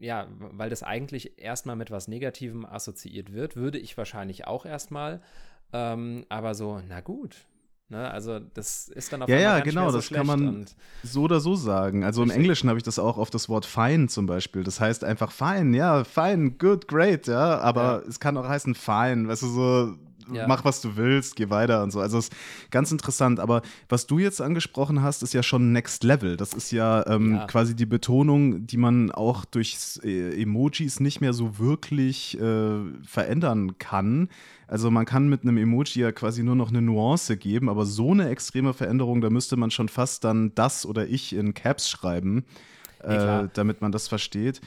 [0.00, 5.20] ja, weil das eigentlich erstmal mit was Negativem assoziiert wird, würde ich wahrscheinlich auch erstmal.
[5.72, 7.46] Ähm, aber so, na gut,
[7.90, 10.66] Ne, also das ist dann auf ja, ja, genau, so das kann man
[11.02, 12.04] so oder so sagen.
[12.04, 12.36] Also Richtig.
[12.36, 14.62] im Englischen habe ich das auch auf das Wort fine zum Beispiel.
[14.62, 17.58] Das heißt einfach fine, ja, fine, good, great, ja.
[17.60, 18.08] Aber ja.
[18.08, 19.96] es kann auch heißen fine, weißt du so.
[20.32, 20.46] Ja.
[20.46, 22.00] mach, was du willst, geh weiter und so.
[22.00, 22.32] Also ist
[22.70, 23.40] ganz interessant.
[23.40, 26.36] Aber was du jetzt angesprochen hast, ist ja schon Next Level.
[26.36, 27.46] Das ist ja, ähm, ja.
[27.46, 33.78] quasi die Betonung, die man auch durch äh, Emojis nicht mehr so wirklich äh, verändern
[33.78, 34.28] kann.
[34.68, 38.12] Also man kann mit einem Emoji ja quasi nur noch eine Nuance geben, aber so
[38.12, 42.44] eine extreme Veränderung, da müsste man schon fast dann das oder ich in Caps schreiben,
[43.02, 44.60] äh, damit man das versteht.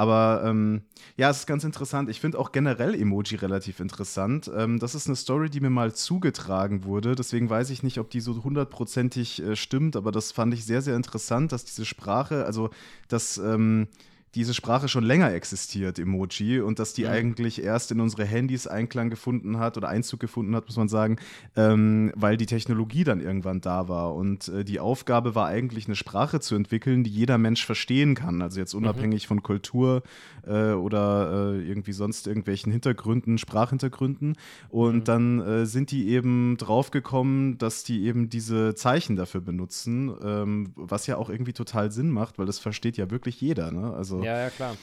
[0.00, 0.80] Aber ähm,
[1.18, 2.08] ja, es ist ganz interessant.
[2.08, 4.50] Ich finde auch generell Emoji relativ interessant.
[4.56, 7.14] Ähm, das ist eine Story, die mir mal zugetragen wurde.
[7.14, 10.80] Deswegen weiß ich nicht, ob die so hundertprozentig äh, stimmt, aber das fand ich sehr,
[10.80, 12.70] sehr interessant, dass diese Sprache, also
[13.08, 13.88] dass ähm,
[14.34, 17.10] diese Sprache schon länger existiert, Emoji, und dass die ja.
[17.10, 21.16] eigentlich erst in unsere Handys Einklang gefunden hat oder Einzug gefunden hat, muss man sagen,
[21.56, 24.14] ähm, weil die Technologie dann irgendwann da war.
[24.14, 28.40] Und äh, die Aufgabe war eigentlich, eine Sprache zu entwickeln, die jeder Mensch verstehen kann.
[28.40, 28.82] Also jetzt mhm.
[28.82, 29.28] unabhängig mhm.
[29.28, 30.02] von Kultur
[30.46, 34.36] äh, oder äh, irgendwie sonst irgendwelchen Hintergründen, Sprachhintergründen.
[34.68, 35.04] Und mhm.
[35.04, 41.08] dann äh, sind die eben draufgekommen, dass die eben diese Zeichen dafür benutzen, ähm, was
[41.08, 43.72] ja auch irgendwie total Sinn macht, weil das versteht ja wirklich jeder.
[43.72, 43.92] Ne?
[43.92, 44.76] Also ja, ja, klar.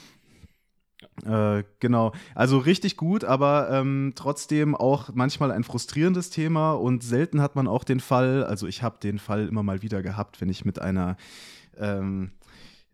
[1.24, 7.40] Äh, genau, also richtig gut, aber ähm, trotzdem auch manchmal ein frustrierendes Thema und selten
[7.40, 10.48] hat man auch den Fall, also ich habe den Fall immer mal wieder gehabt, wenn
[10.48, 11.16] ich mit einer
[11.76, 12.32] ähm,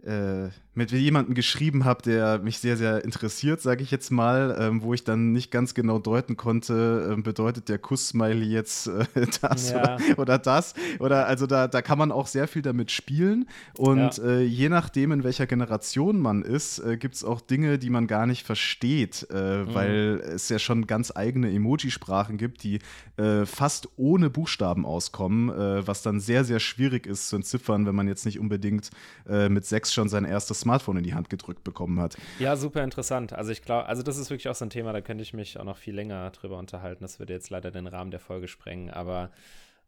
[0.04, 4.82] äh, mit jemandem geschrieben habe, der mich sehr, sehr interessiert, sage ich jetzt mal, ähm,
[4.82, 9.04] wo ich dann nicht ganz genau deuten konnte, ähm, bedeutet der Kuss-Smiley jetzt äh,
[9.40, 9.78] das ja.
[9.78, 10.74] oder, oder, das?
[10.98, 13.48] Oder also da, da kann man auch sehr viel damit spielen.
[13.78, 14.24] Und ja.
[14.24, 18.08] äh, je nachdem, in welcher Generation man ist, äh, gibt es auch Dinge, die man
[18.08, 19.74] gar nicht versteht, äh, mhm.
[19.74, 22.80] weil es ja schon ganz eigene Emoji-Sprachen gibt, die
[23.16, 25.48] äh, fast ohne Buchstaben auskommen,
[25.86, 28.90] was dann sehr, sehr schwierig ist zu entziffern, wenn man jetzt nicht unbedingt
[29.26, 32.16] mit sechs schon sein erstes Smartphone in die Hand gedrückt bekommen hat.
[32.38, 33.32] Ja, super interessant.
[33.32, 35.58] Also ich glaube, also das ist wirklich auch so ein Thema, da könnte ich mich
[35.58, 37.02] auch noch viel länger drüber unterhalten.
[37.02, 39.30] Das würde jetzt leider den Rahmen der Folge sprengen, aber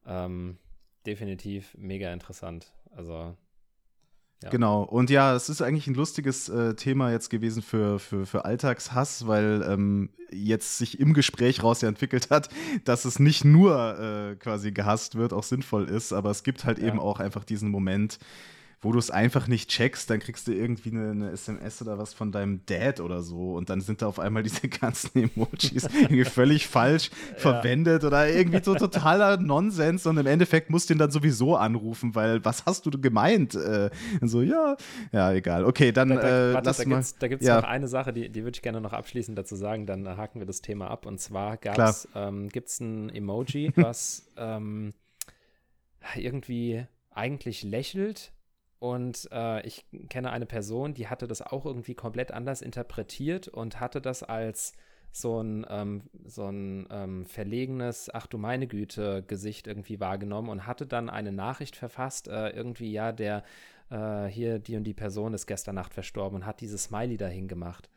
[0.06, 0.58] ähm,
[1.04, 2.72] definitiv mega interessant.
[2.96, 3.36] Also
[4.42, 4.50] ja.
[4.50, 8.44] Genau, und ja, es ist eigentlich ein lustiges äh, Thema jetzt gewesen für, für, für
[8.44, 12.50] Alltagshass, weil ähm, jetzt sich im Gespräch raus ja entwickelt hat,
[12.84, 16.78] dass es nicht nur äh, quasi gehasst wird, auch sinnvoll ist, aber es gibt halt
[16.78, 16.88] ja.
[16.88, 18.18] eben auch einfach diesen Moment,
[18.80, 22.12] wo du es einfach nicht checkst, dann kriegst du irgendwie eine, eine, SMS oder was
[22.12, 26.24] von deinem Dad oder so und dann sind da auf einmal diese ganzen Emojis irgendwie
[26.24, 27.38] völlig falsch ja.
[27.38, 32.14] verwendet oder irgendwie so totaler Nonsens und im Endeffekt musst du ihn dann sowieso anrufen,
[32.14, 33.54] weil was hast du gemeint?
[33.54, 34.76] Äh, so, ja,
[35.12, 35.64] ja, egal.
[35.64, 36.96] Okay, dann da, da, äh, warte, lass da mal.
[36.96, 37.60] Gibt's, da gibt es ja.
[37.60, 40.46] noch eine Sache, die, die würde ich gerne noch abschließend dazu sagen, dann haken wir
[40.46, 41.58] das Thema ab und zwar
[42.14, 44.92] ähm, gibt es ein Emoji, was ähm,
[46.14, 48.32] irgendwie eigentlich lächelt,
[48.78, 53.80] und äh, ich kenne eine Person, die hatte das auch irgendwie komplett anders interpretiert und
[53.80, 54.74] hatte das als
[55.12, 60.66] so ein, ähm, so ein ähm, verlegenes, ach du meine Güte, Gesicht irgendwie wahrgenommen und
[60.66, 63.42] hatte dann eine Nachricht verfasst, äh, irgendwie, ja, der
[63.90, 67.48] äh, hier, die und die Person ist gestern Nacht verstorben und hat dieses Smiley dahin
[67.48, 67.88] gemacht.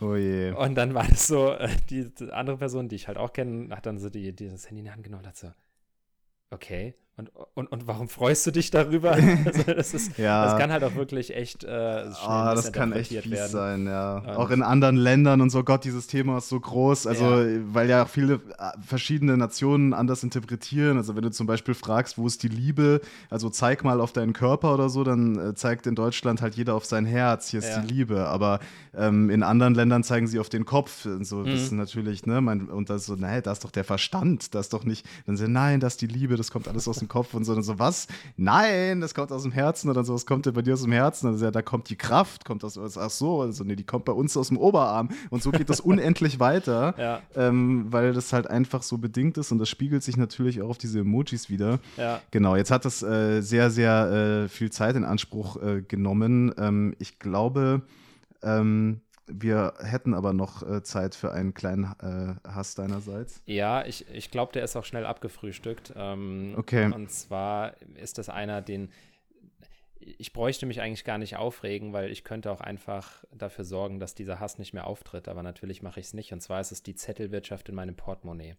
[0.00, 0.52] Oh je.
[0.52, 3.74] Und dann war das so, äh, die, die, andere Person, die ich halt auch kenne,
[3.76, 5.52] hat dann so die, dieses Handy in die Hand genommen und hat so,
[6.50, 9.12] okay, und, und, und warum freust du dich darüber?
[9.44, 10.44] Also das, ist, ja.
[10.44, 13.50] das kann halt auch wirklich echt äh, schnell oh, das kann echt fies werden.
[13.50, 14.18] sein, ja.
[14.18, 17.60] Und auch in anderen Ländern und so, Gott, dieses Thema ist so groß, also ja.
[17.72, 18.38] weil ja auch viele äh,
[18.84, 20.96] verschiedene Nationen anders interpretieren.
[20.96, 24.32] Also wenn du zum Beispiel fragst, wo ist die Liebe, also zeig mal auf deinen
[24.32, 27.68] Körper oder so, dann äh, zeigt in Deutschland halt jeder auf sein Herz, hier ist
[27.68, 27.80] ja.
[27.80, 28.26] die Liebe.
[28.28, 28.60] Aber
[28.94, 31.04] ähm, in anderen Ländern zeigen sie auf den Kopf.
[31.04, 31.46] Und so, mhm.
[31.48, 34.72] ist natürlich, ne, mein, und das so, nein, das ist doch der Verstand, das ist
[34.72, 37.34] doch nicht, dann sagen, nein, das ist die Liebe, das kommt alles aus dem Kopf
[37.34, 37.52] und so.
[37.52, 38.06] Und so, was?
[38.36, 40.92] Nein, das kommt aus dem Herzen oder so, was kommt denn bei dir aus dem
[40.92, 41.26] Herzen?
[41.26, 44.12] Also, ja, da kommt die Kraft, kommt aus, ach so, also nee, die kommt bei
[44.12, 45.10] uns aus dem Oberarm.
[45.30, 47.20] Und so geht das unendlich weiter, ja.
[47.36, 50.78] ähm, weil das halt einfach so bedingt ist und das spiegelt sich natürlich auch auf
[50.78, 51.78] diese Emojis wieder.
[51.96, 52.20] Ja.
[52.30, 56.52] Genau, jetzt hat das äh, sehr, sehr äh, viel Zeit in Anspruch äh, genommen.
[56.56, 57.82] Ähm, ich glaube,
[58.42, 63.42] ähm, wir hätten aber noch äh, Zeit für einen kleinen äh, Hass deinerseits.
[63.46, 65.92] Ja, ich, ich glaube, der ist auch schnell abgefrühstückt.
[65.96, 66.92] Ähm, okay.
[66.92, 68.90] Und zwar ist das einer, den
[70.04, 74.14] ich bräuchte mich eigentlich gar nicht aufregen, weil ich könnte auch einfach dafür sorgen, dass
[74.14, 75.28] dieser Hass nicht mehr auftritt.
[75.28, 76.32] Aber natürlich mache ich es nicht.
[76.32, 78.56] Und zwar ist es die Zettelwirtschaft in meinem Portemonnaie.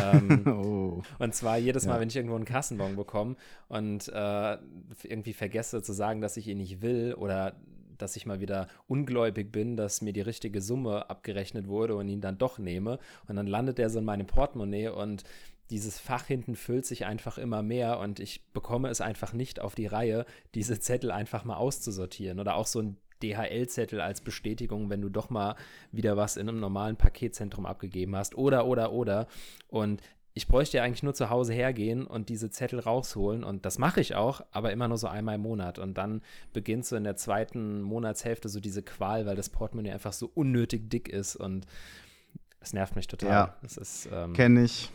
[0.00, 1.02] ähm, oh.
[1.18, 2.00] Und zwar jedes Mal, ja.
[2.00, 3.36] wenn ich irgendwo einen Kassenbon bekomme
[3.68, 4.58] und äh,
[5.02, 7.56] irgendwie vergesse zu sagen, dass ich ihn nicht will oder
[8.02, 12.20] dass ich mal wieder ungläubig bin, dass mir die richtige Summe abgerechnet wurde und ihn
[12.20, 12.98] dann doch nehme.
[13.28, 15.24] Und dann landet er so in meinem Portemonnaie und
[15.70, 19.74] dieses Fach hinten füllt sich einfach immer mehr und ich bekomme es einfach nicht auf
[19.74, 22.40] die Reihe, diese Zettel einfach mal auszusortieren.
[22.40, 25.54] Oder auch so ein DHL-Zettel als Bestätigung, wenn du doch mal
[25.92, 28.36] wieder was in einem normalen Paketzentrum abgegeben hast.
[28.36, 29.26] Oder, oder, oder.
[29.68, 33.42] Und ich bräuchte ja eigentlich nur zu Hause hergehen und diese Zettel rausholen.
[33.42, 35.78] Und das mache ich auch, aber immer nur so einmal im Monat.
[35.78, 40.12] Und dann beginnt so in der zweiten Monatshälfte so diese Qual, weil das Portemonnaie einfach
[40.12, 41.34] so unnötig dick ist.
[41.34, 41.66] Und
[42.60, 43.30] es nervt mich total.
[43.30, 43.56] Ja,
[44.12, 44.90] ähm, kenne ich.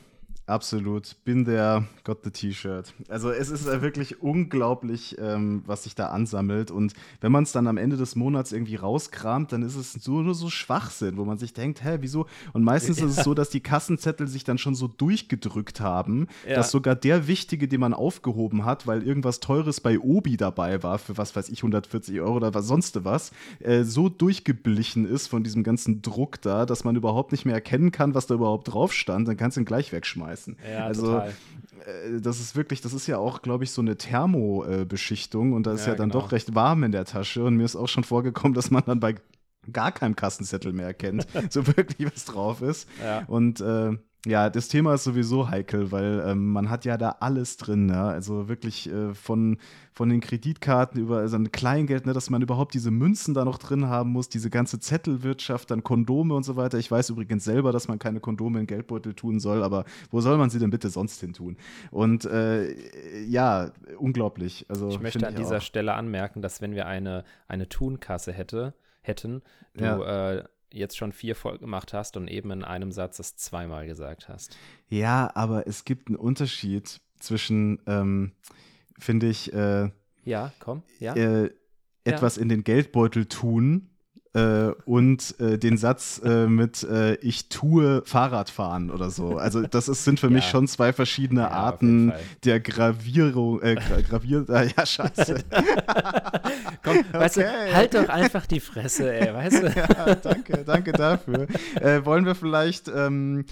[0.48, 1.16] Absolut.
[1.26, 2.94] Bin der, got the T-Shirt.
[3.10, 6.70] Also es ist äh, wirklich unglaublich, ähm, was sich da ansammelt.
[6.70, 10.22] Und wenn man es dann am Ende des Monats irgendwie rauskramt, dann ist es so,
[10.22, 12.28] nur so Schwachsinn, wo man sich denkt, hä, wieso?
[12.54, 13.08] Und meistens ja.
[13.08, 16.58] ist es so, dass die Kassenzettel sich dann schon so durchgedrückt haben, ja.
[16.58, 21.00] dass sogar der wichtige, den man aufgehoben hat, weil irgendwas Teures bei Obi dabei war,
[21.00, 23.32] für was weiß ich, 140 Euro oder was sonst was,
[23.62, 27.92] äh, so durchgeblichen ist von diesem ganzen Druck da, dass man überhaupt nicht mehr erkennen
[27.92, 30.58] kann, was da überhaupt drauf stand, dann kannst du ihn gleich wegschmeißen schmeißen.
[30.70, 31.30] Ja, also, total.
[31.30, 35.74] Äh, das ist wirklich, das ist ja auch, glaube ich, so eine Thermobeschichtung und da
[35.74, 36.24] ist ja, ja dann genau.
[36.24, 39.00] doch recht warm in der Tasche und mir ist auch schon vorgekommen, dass man dann
[39.00, 39.16] bei
[39.72, 42.88] gar keinem Kassenzettel mehr erkennt, so wirklich was drauf ist.
[43.04, 43.24] Ja.
[43.28, 43.94] Und äh,
[44.26, 48.08] ja, das Thema ist sowieso heikel, weil ähm, man hat ja da alles drin, ja?
[48.08, 49.58] also wirklich äh, von,
[49.92, 53.60] von den Kreditkarten über also ein Kleingeld, ne, dass man überhaupt diese Münzen da noch
[53.60, 56.80] drin haben muss, diese ganze Zettelwirtschaft, dann Kondome und so weiter.
[56.80, 60.38] Ich weiß übrigens selber, dass man keine Kondome in Geldbeutel tun soll, aber wo soll
[60.38, 61.58] man sie denn bitte sonst hin tun?
[61.92, 62.74] Und äh,
[63.26, 64.66] ja, unglaublich.
[64.70, 65.62] Also, ich möchte an ich dieser auch.
[65.62, 69.44] Stelle anmerken, dass wenn wir eine, eine Tunkasse hätte, hätten,
[69.76, 70.34] du ja.
[70.34, 70.44] äh,
[70.76, 74.58] jetzt schon vier voll gemacht hast und eben in einem Satz es zweimal gesagt hast.
[74.88, 78.34] Ja, aber es gibt einen Unterschied zwischen, ähm,
[79.00, 79.90] finde ich, äh,
[80.24, 81.16] ja, komm, ja.
[81.16, 81.52] Äh,
[82.04, 82.44] etwas ja.
[82.44, 83.90] in den Geldbeutel tun
[84.36, 89.38] äh, und äh, den Satz äh, mit äh, ich tue Fahrradfahren oder so.
[89.38, 90.34] Also das ist, sind für ja.
[90.34, 92.12] mich schon zwei verschiedene ja, Arten
[92.44, 95.36] der Gravierung, äh, gra gravier, äh, ja scheiße.
[96.84, 97.06] Komm, okay.
[97.14, 99.68] weißt du, halt doch einfach die Fresse, ey, weißt du?
[99.76, 101.48] ja, danke, danke dafür.
[101.80, 103.46] Äh, wollen wir vielleicht ähm,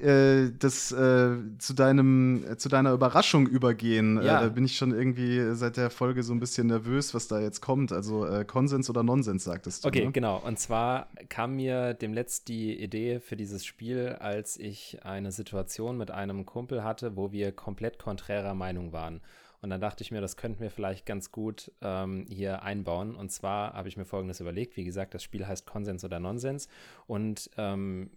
[0.00, 4.18] äh, das äh, zu deinem äh, zu deiner Überraschung übergehen.
[4.18, 4.40] Äh, ja.
[4.40, 7.60] da bin ich schon irgendwie seit der Folge so ein bisschen nervös, was da jetzt
[7.60, 7.92] kommt.
[7.92, 9.88] Also äh, Konsens oder Nonsens sagtest du.
[9.88, 10.12] Okay, ne?
[10.12, 10.38] genau.
[10.38, 16.10] Und zwar kam mir demnächst die Idee für dieses Spiel, als ich eine Situation mit
[16.10, 19.20] einem Kumpel hatte, wo wir komplett konträrer Meinung waren.
[19.62, 23.14] Und dann dachte ich mir, das könnten wir vielleicht ganz gut ähm, hier einbauen.
[23.14, 24.76] Und zwar habe ich mir Folgendes überlegt.
[24.76, 26.68] Wie gesagt, das Spiel heißt Konsens oder Nonsens.
[27.06, 28.10] Und ähm,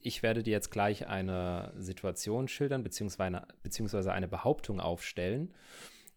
[0.00, 5.52] ich werde dir jetzt gleich eine Situation schildern, beziehungsweise eine, beziehungsweise eine Behauptung aufstellen.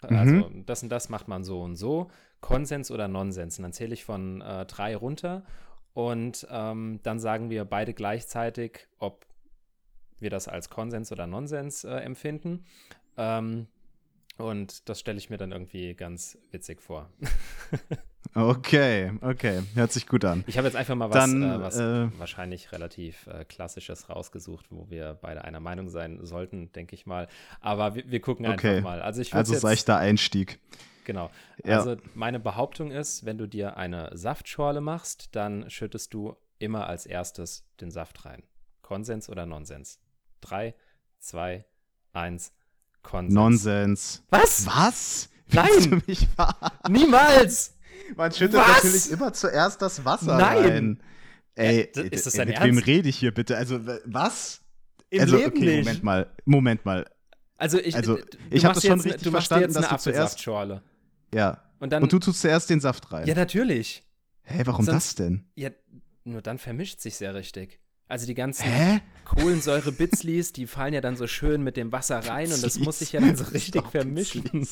[0.07, 0.17] Mhm.
[0.17, 2.09] Also das und das macht man so und so.
[2.39, 3.59] Konsens oder Nonsens.
[3.59, 5.43] Und dann zähle ich von äh, drei runter
[5.93, 9.25] und ähm, dann sagen wir beide gleichzeitig, ob
[10.19, 12.65] wir das als Konsens oder Nonsens äh, empfinden.
[13.17, 13.67] Ähm,
[14.37, 17.09] und das stelle ich mir dann irgendwie ganz witzig vor.
[18.35, 19.61] okay, okay.
[19.75, 20.43] Hört sich gut an.
[20.47, 24.67] Ich habe jetzt einfach mal was, dann, äh, was äh, wahrscheinlich relativ äh, Klassisches rausgesucht,
[24.69, 27.27] wo wir beide einer Meinung sein sollten, denke ich mal.
[27.59, 28.77] Aber wir, wir gucken okay.
[28.77, 29.01] einfach mal.
[29.01, 30.59] Also, ich also jetzt, seichter Einstieg.
[31.03, 31.29] Genau.
[31.63, 31.79] Ja.
[31.79, 37.05] Also meine Behauptung ist, wenn du dir eine Saftschorle machst, dann schüttest du immer als
[37.05, 38.43] erstes den Saft rein.
[38.81, 39.99] Konsens oder Nonsens?
[40.41, 40.75] Drei,
[41.19, 41.65] zwei,
[42.13, 42.53] eins.
[43.03, 43.33] Konsens.
[43.33, 44.23] Nonsens.
[44.29, 44.65] Was?
[44.67, 45.29] Was?
[45.53, 46.01] Nein!
[46.89, 47.77] Niemals!
[48.15, 48.83] Man schüttet Was?
[48.83, 50.57] natürlich immer zuerst das Wasser Nein.
[50.57, 51.03] rein.
[51.55, 52.67] Ey, ist das dein mit Ernst?
[52.67, 53.57] wem rede ich hier bitte?
[53.57, 54.61] Also, was?
[55.09, 55.85] Im also, Leben okay, nicht.
[55.85, 56.27] Moment mal.
[56.45, 57.05] Moment mal.
[57.57, 58.17] Also, ich, also,
[58.49, 60.45] ich habe das schon richtig du verstanden, dass du zuerst.
[61.33, 61.61] Ja.
[61.79, 63.27] Und, dann, Und du tust zuerst den Saft rein.
[63.27, 64.03] Ja, natürlich.
[64.43, 65.45] Hä, hey, warum Sonst, das denn?
[65.55, 65.69] Ja,
[66.23, 67.79] nur dann vermischt sich sehr richtig.
[68.07, 69.01] Also die ganzen Hä?
[69.31, 73.13] Kohlensäure-Bitzlis, die fallen ja dann so schön mit dem Wasser rein und das muss sich
[73.13, 74.67] ja dann so richtig vermischen.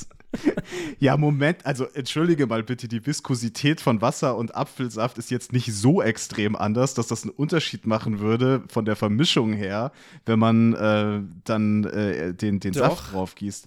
[1.00, 5.74] ja, Moment, also entschuldige mal bitte, die Viskosität von Wasser und Apfelsaft ist jetzt nicht
[5.74, 9.94] so extrem anders, dass das einen Unterschied machen würde von der Vermischung her,
[10.26, 13.66] wenn man äh, dann äh, den, den Saft drauf gießt.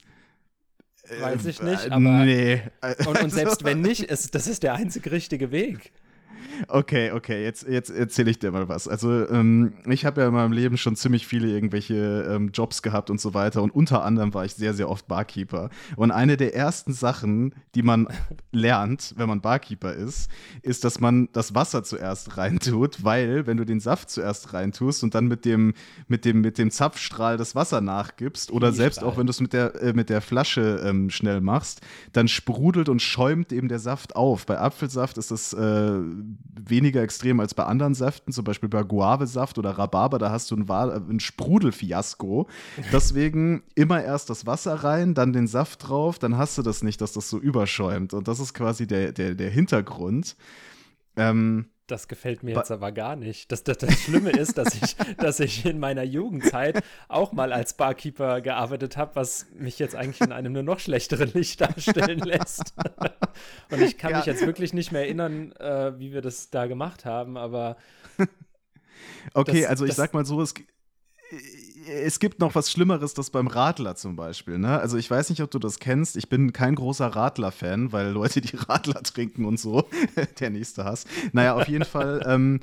[1.20, 2.00] Weiß ich nicht, äh, aber.
[2.00, 2.62] Nee.
[3.06, 5.92] Und, und selbst wenn nicht, ist, das ist der einzig richtige Weg.
[6.68, 8.88] Okay, okay, jetzt, jetzt erzähle ich dir mal was.
[8.88, 13.10] Also, ähm, ich habe ja in meinem Leben schon ziemlich viele irgendwelche ähm, Jobs gehabt
[13.10, 13.62] und so weiter.
[13.62, 15.70] Und unter anderem war ich sehr, sehr oft Barkeeper.
[15.96, 18.08] Und eine der ersten Sachen, die man
[18.52, 20.30] lernt, wenn man Barkeeper ist,
[20.62, 25.14] ist, dass man das Wasser zuerst reintut, weil, wenn du den Saft zuerst reintust und
[25.14, 25.74] dann mit dem,
[26.08, 29.40] mit dem, mit dem Zapfstrahl das Wasser nachgibst, oder Wie selbst auch, wenn du es
[29.40, 31.80] mit der, äh, mit der Flasche ähm, schnell machst,
[32.12, 34.46] dann sprudelt und schäumt eben der Saft auf.
[34.46, 35.92] Bei Apfelsaft ist das äh,
[36.54, 40.56] weniger extrem als bei anderen Säften, zum Beispiel bei Guavesaft oder Rhabarber, da hast du
[40.56, 42.48] ein, ein Sprudelfiasko.
[42.92, 47.00] Deswegen immer erst das Wasser rein, dann den Saft drauf, dann hast du das nicht,
[47.00, 48.14] dass das so überschäumt.
[48.14, 50.36] Und das ist quasi der, der, der Hintergrund.
[51.16, 53.52] Ähm, das gefällt mir jetzt aber gar nicht.
[53.52, 57.74] Das, das, das Schlimme ist, dass ich, dass ich in meiner Jugendzeit auch mal als
[57.74, 62.74] Barkeeper gearbeitet habe, was mich jetzt eigentlich in einem nur noch schlechteren Licht darstellen lässt.
[63.70, 64.16] Und ich kann ja.
[64.18, 67.76] mich jetzt wirklich nicht mehr erinnern, äh, wie wir das da gemacht haben, aber.
[69.34, 70.54] Okay, das, also ich sag mal so, es,
[71.86, 74.58] es gibt noch was Schlimmeres, das beim Radler zum Beispiel.
[74.58, 74.78] Ne?
[74.78, 76.16] Also ich weiß nicht, ob du das kennst.
[76.16, 79.88] Ich bin kein großer Radler-Fan, weil Leute, die Radler trinken und so,
[80.40, 81.04] der nächste Hass.
[81.32, 82.22] Naja, auf jeden Fall.
[82.26, 82.60] Ähm,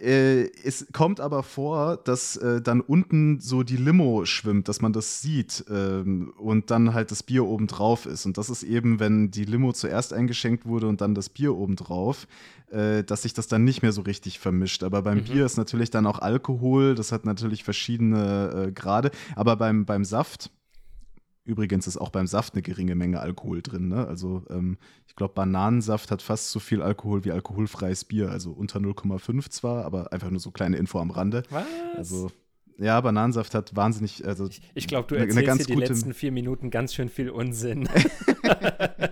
[0.00, 4.92] äh, es kommt aber vor, dass äh, dann unten so die Limo schwimmt, dass man
[4.92, 8.26] das sieht ähm, und dann halt das Bier oben drauf ist.
[8.26, 11.76] Und das ist eben, wenn die Limo zuerst eingeschenkt wurde und dann das Bier oben
[11.76, 12.26] drauf,
[12.70, 14.82] äh, dass sich das dann nicht mehr so richtig vermischt.
[14.82, 15.24] Aber beim mhm.
[15.24, 19.10] Bier ist natürlich dann auch Alkohol, das hat natürlich verschiedene äh, Grade.
[19.36, 20.50] Aber beim, beim Saft,
[21.50, 23.88] Übrigens ist auch beim Saft eine geringe Menge Alkohol drin.
[23.88, 24.06] Ne?
[24.06, 28.30] Also ähm, ich glaube, Bananensaft hat fast so viel Alkohol wie alkoholfreies Bier.
[28.30, 31.42] Also unter 0,5 zwar, aber einfach nur so kleine Info am Rande.
[31.50, 31.64] Was?
[31.96, 32.30] Also
[32.78, 34.24] ja, Bananensaft hat wahnsinnig.
[34.24, 37.08] Also ich, ich glaube, du erzählst eine, eine hier die letzten vier Minuten ganz schön
[37.08, 37.82] viel Unsinn.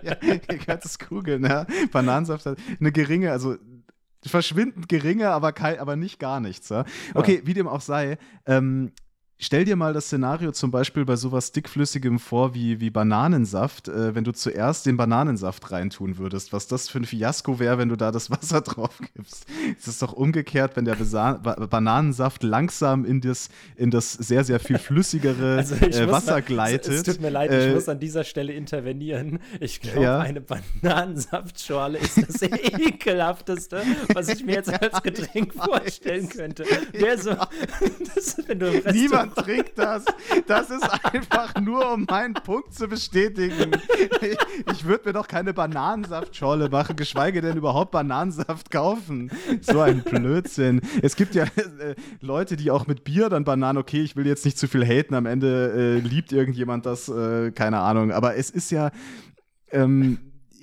[0.02, 1.66] ja, ihr könnt es googeln, ja.
[1.92, 3.56] Bananensaft hat eine geringe, also
[4.24, 6.68] verschwindend geringe, aber, kein, aber nicht gar nichts.
[6.70, 6.84] Ja?
[7.14, 7.46] Okay, ja.
[7.46, 8.16] wie dem auch sei.
[8.46, 8.92] Ähm,
[9.40, 14.12] Stell dir mal das Szenario zum Beispiel bei sowas dickflüssigem vor wie, wie Bananensaft, äh,
[14.16, 16.52] wenn du zuerst den Bananensaft reintun würdest.
[16.52, 19.46] Was das für ein Fiasko wäre, wenn du da das Wasser drauf gibst.
[19.78, 24.42] Es ist doch umgekehrt, wenn der Besa ba Bananensaft langsam in das, in das sehr,
[24.42, 26.92] sehr viel flüssigere also äh, Wasser mal, gleitet.
[26.92, 29.38] Es, es, tut mir leid, äh, ich muss an dieser Stelle intervenieren.
[29.60, 30.18] Ich glaube, ja.
[30.18, 36.64] eine Bananensaftschorle ist das ekelhafteste, was ich mir jetzt als Getränk vorstellen könnte.
[36.92, 37.36] Wer so,
[38.14, 40.04] das, wenn du im Niemand Niemand trinkt das.
[40.46, 43.72] Das ist einfach nur, um meinen Punkt zu bestätigen.
[44.20, 44.38] Ich,
[44.72, 49.30] ich würde mir doch keine Bananensaftschorle machen, geschweige denn überhaupt Bananensaft kaufen.
[49.60, 50.80] So ein Blödsinn.
[51.02, 54.44] Es gibt ja äh, Leute, die auch mit Bier dann Bananen, okay, ich will jetzt
[54.44, 58.12] nicht zu viel haten, am Ende äh, liebt irgendjemand das, äh, keine Ahnung.
[58.12, 58.90] Aber es ist ja.
[59.70, 60.18] Ähm,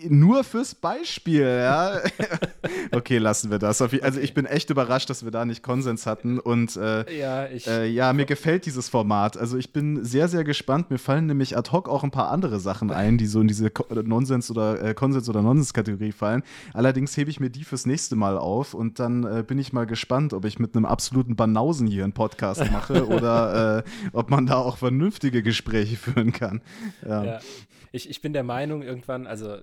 [0.09, 1.99] nur fürs Beispiel, ja.
[2.91, 3.81] okay, lassen wir das.
[3.81, 6.39] Also ich bin echt überrascht, dass wir da nicht Konsens hatten.
[6.39, 9.37] Und äh, ja, ich, äh, ja, mir gefällt dieses Format.
[9.37, 10.91] Also ich bin sehr, sehr gespannt.
[10.91, 13.67] Mir fallen nämlich ad hoc auch ein paar andere Sachen ein, die so in diese
[13.67, 16.43] Nonsens- oder äh, Konsens- oder Nonsens-Kategorie fallen.
[16.73, 19.85] Allerdings hebe ich mir die fürs nächste Mal auf und dann äh, bin ich mal
[19.85, 24.45] gespannt, ob ich mit einem absoluten Banausen hier einen Podcast mache oder äh, ob man
[24.45, 26.61] da auch vernünftige Gespräche führen kann.
[27.07, 27.23] Ja.
[27.23, 27.39] ja.
[27.91, 29.57] Ich, ich bin der Meinung, irgendwann, also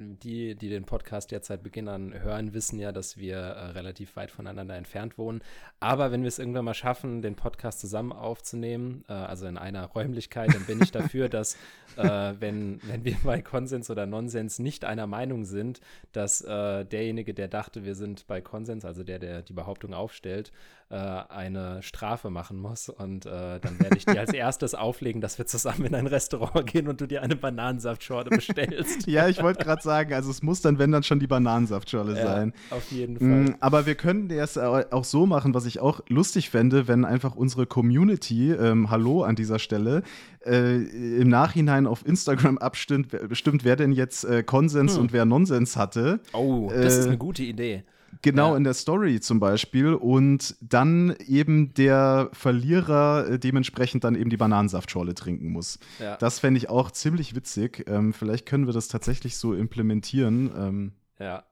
[0.00, 4.16] die, die den Podcast jetzt seit Beginn an hören, wissen ja, dass wir äh, relativ
[4.16, 5.42] weit voneinander entfernt wohnen.
[5.78, 9.84] Aber wenn wir es irgendwann mal schaffen, den Podcast zusammen aufzunehmen, äh, also in einer
[9.86, 11.56] Räumlichkeit, dann bin ich dafür, dass
[11.96, 15.80] äh, wenn, wenn wir bei Konsens oder Nonsens nicht einer Meinung sind,
[16.12, 20.52] dass äh, derjenige, der dachte, wir sind bei Konsens, also der, der die Behauptung aufstellt,
[20.90, 22.88] äh, eine Strafe machen muss.
[22.88, 26.66] Und äh, dann werde ich dir als erstes auflegen, dass wir zusammen in ein Restaurant
[26.66, 29.06] gehen und du dir eine Bananensaftschorle bestellst.
[29.06, 32.26] ja, ich wollte gerade sagen, also es muss dann, wenn dann schon die Bananensaftschorle ja,
[32.26, 32.52] sein.
[32.70, 33.56] Auf jeden mm, Fall.
[33.60, 37.66] aber wir können das auch so machen, was ich auch lustig fände, wenn einfach unsere
[37.66, 40.02] Community, ähm, hallo an dieser Stelle,
[40.44, 40.76] äh,
[41.20, 45.02] im Nachhinein auf Instagram abstimmt, bestimmt, wer denn jetzt äh, Konsens hm.
[45.02, 46.18] und wer Nonsens hatte.
[46.32, 47.84] Oh, das ist äh, eine gute Idee.
[48.22, 48.56] Genau, ja.
[48.56, 49.94] in der Story zum Beispiel.
[49.94, 55.78] Und dann eben der Verlierer äh, dementsprechend dann eben die Bananensaftschorle trinken muss.
[55.98, 56.16] Ja.
[56.16, 57.84] Das fände ich auch ziemlich witzig.
[57.88, 60.50] Ähm, vielleicht können wir das tatsächlich so implementieren.
[60.56, 61.44] Ähm, ja.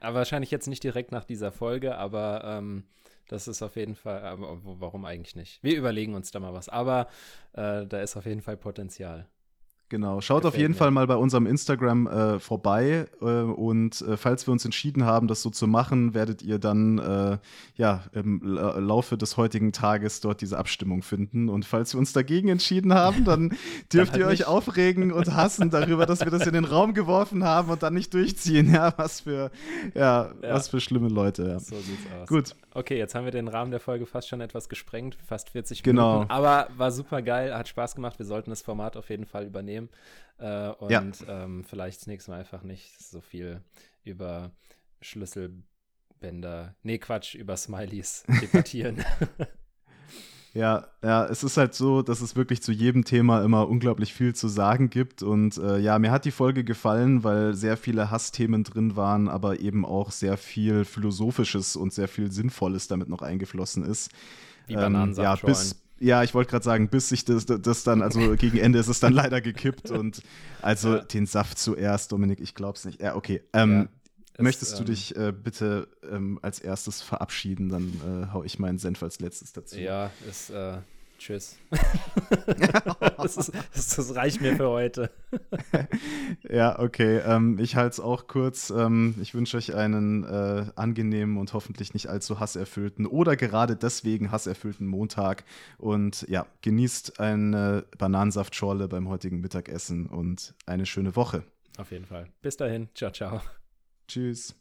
[0.00, 2.84] Aber wahrscheinlich jetzt nicht direkt nach dieser Folge, aber ähm,
[3.28, 5.62] das ist auf jeden Fall, warum eigentlich nicht?
[5.62, 6.68] Wir überlegen uns da mal was.
[6.68, 7.08] Aber
[7.54, 9.26] äh, da ist auf jeden Fall Potenzial.
[9.88, 10.78] Genau, schaut Gefällt auf jeden mir.
[10.78, 15.28] Fall mal bei unserem Instagram äh, vorbei äh, und äh, falls wir uns entschieden haben,
[15.28, 17.38] das so zu machen, werdet ihr dann äh,
[17.76, 22.48] ja im Laufe des heutigen Tages dort diese Abstimmung finden und falls wir uns dagegen
[22.48, 23.56] entschieden haben, dann
[23.92, 27.44] dürft dann ihr euch aufregen und hassen darüber, dass wir das in den Raum geworfen
[27.44, 28.72] haben und dann nicht durchziehen.
[28.72, 29.52] Ja, was für
[29.94, 30.54] ja, ja.
[30.54, 31.44] was für schlimme Leute.
[31.44, 31.60] Ja.
[31.60, 32.28] So sieht's aus.
[32.28, 32.56] Gut.
[32.74, 36.12] Okay, jetzt haben wir den Rahmen der Folge fast schon etwas gesprengt, fast 40 genau.
[36.12, 38.18] Minuten, aber war super geil, hat Spaß gemacht.
[38.18, 39.88] Wir sollten das Format auf jeden Fall übernehmen nehmen
[40.38, 41.44] äh, und ja.
[41.44, 43.60] ähm, vielleicht das nächste Mal einfach nicht so viel
[44.04, 44.52] über
[45.00, 49.04] Schlüsselbänder, nee, Quatsch, über Smileys debattieren.
[50.54, 54.34] Ja, ja, es ist halt so, dass es wirklich zu jedem Thema immer unglaublich viel
[54.34, 55.22] zu sagen gibt.
[55.22, 59.60] Und äh, ja, mir hat die Folge gefallen, weil sehr viele Hassthemen drin waren, aber
[59.60, 64.10] eben auch sehr viel Philosophisches und sehr viel Sinnvolles damit noch eingeflossen ist.
[64.66, 68.34] Wie ähm, ja, bis, ja, ich wollte gerade sagen, bis sich das, das dann, also
[68.36, 70.22] gegen Ende ist es dann leider gekippt und
[70.62, 71.02] also ja.
[71.02, 73.00] den Saft zuerst, Dominik, ich glaub's nicht.
[73.00, 73.42] Ja, okay.
[73.52, 73.88] Ähm,
[74.38, 77.70] Möchtest es, du ähm, dich äh, bitte ähm, als erstes verabschieden?
[77.70, 79.78] Dann äh, hau ich meinen Senf als letztes dazu.
[79.78, 80.78] Ja, ist äh,
[81.18, 81.58] Tschüss.
[83.16, 85.10] das, ist, das, reicht mir für heute.
[86.50, 87.18] ja, okay.
[87.18, 88.70] Ähm, ich halte es auch kurz.
[88.70, 94.30] Ähm, ich wünsche euch einen äh, angenehmen und hoffentlich nicht allzu hasserfüllten oder gerade deswegen
[94.30, 95.44] hasserfüllten Montag.
[95.78, 101.44] Und ja, genießt eine Bananensaftschorle beim heutigen Mittagessen und eine schöne Woche.
[101.78, 102.28] Auf jeden Fall.
[102.42, 102.88] Bis dahin.
[102.94, 103.40] Ciao, ciao.
[104.08, 104.54] Tschüss.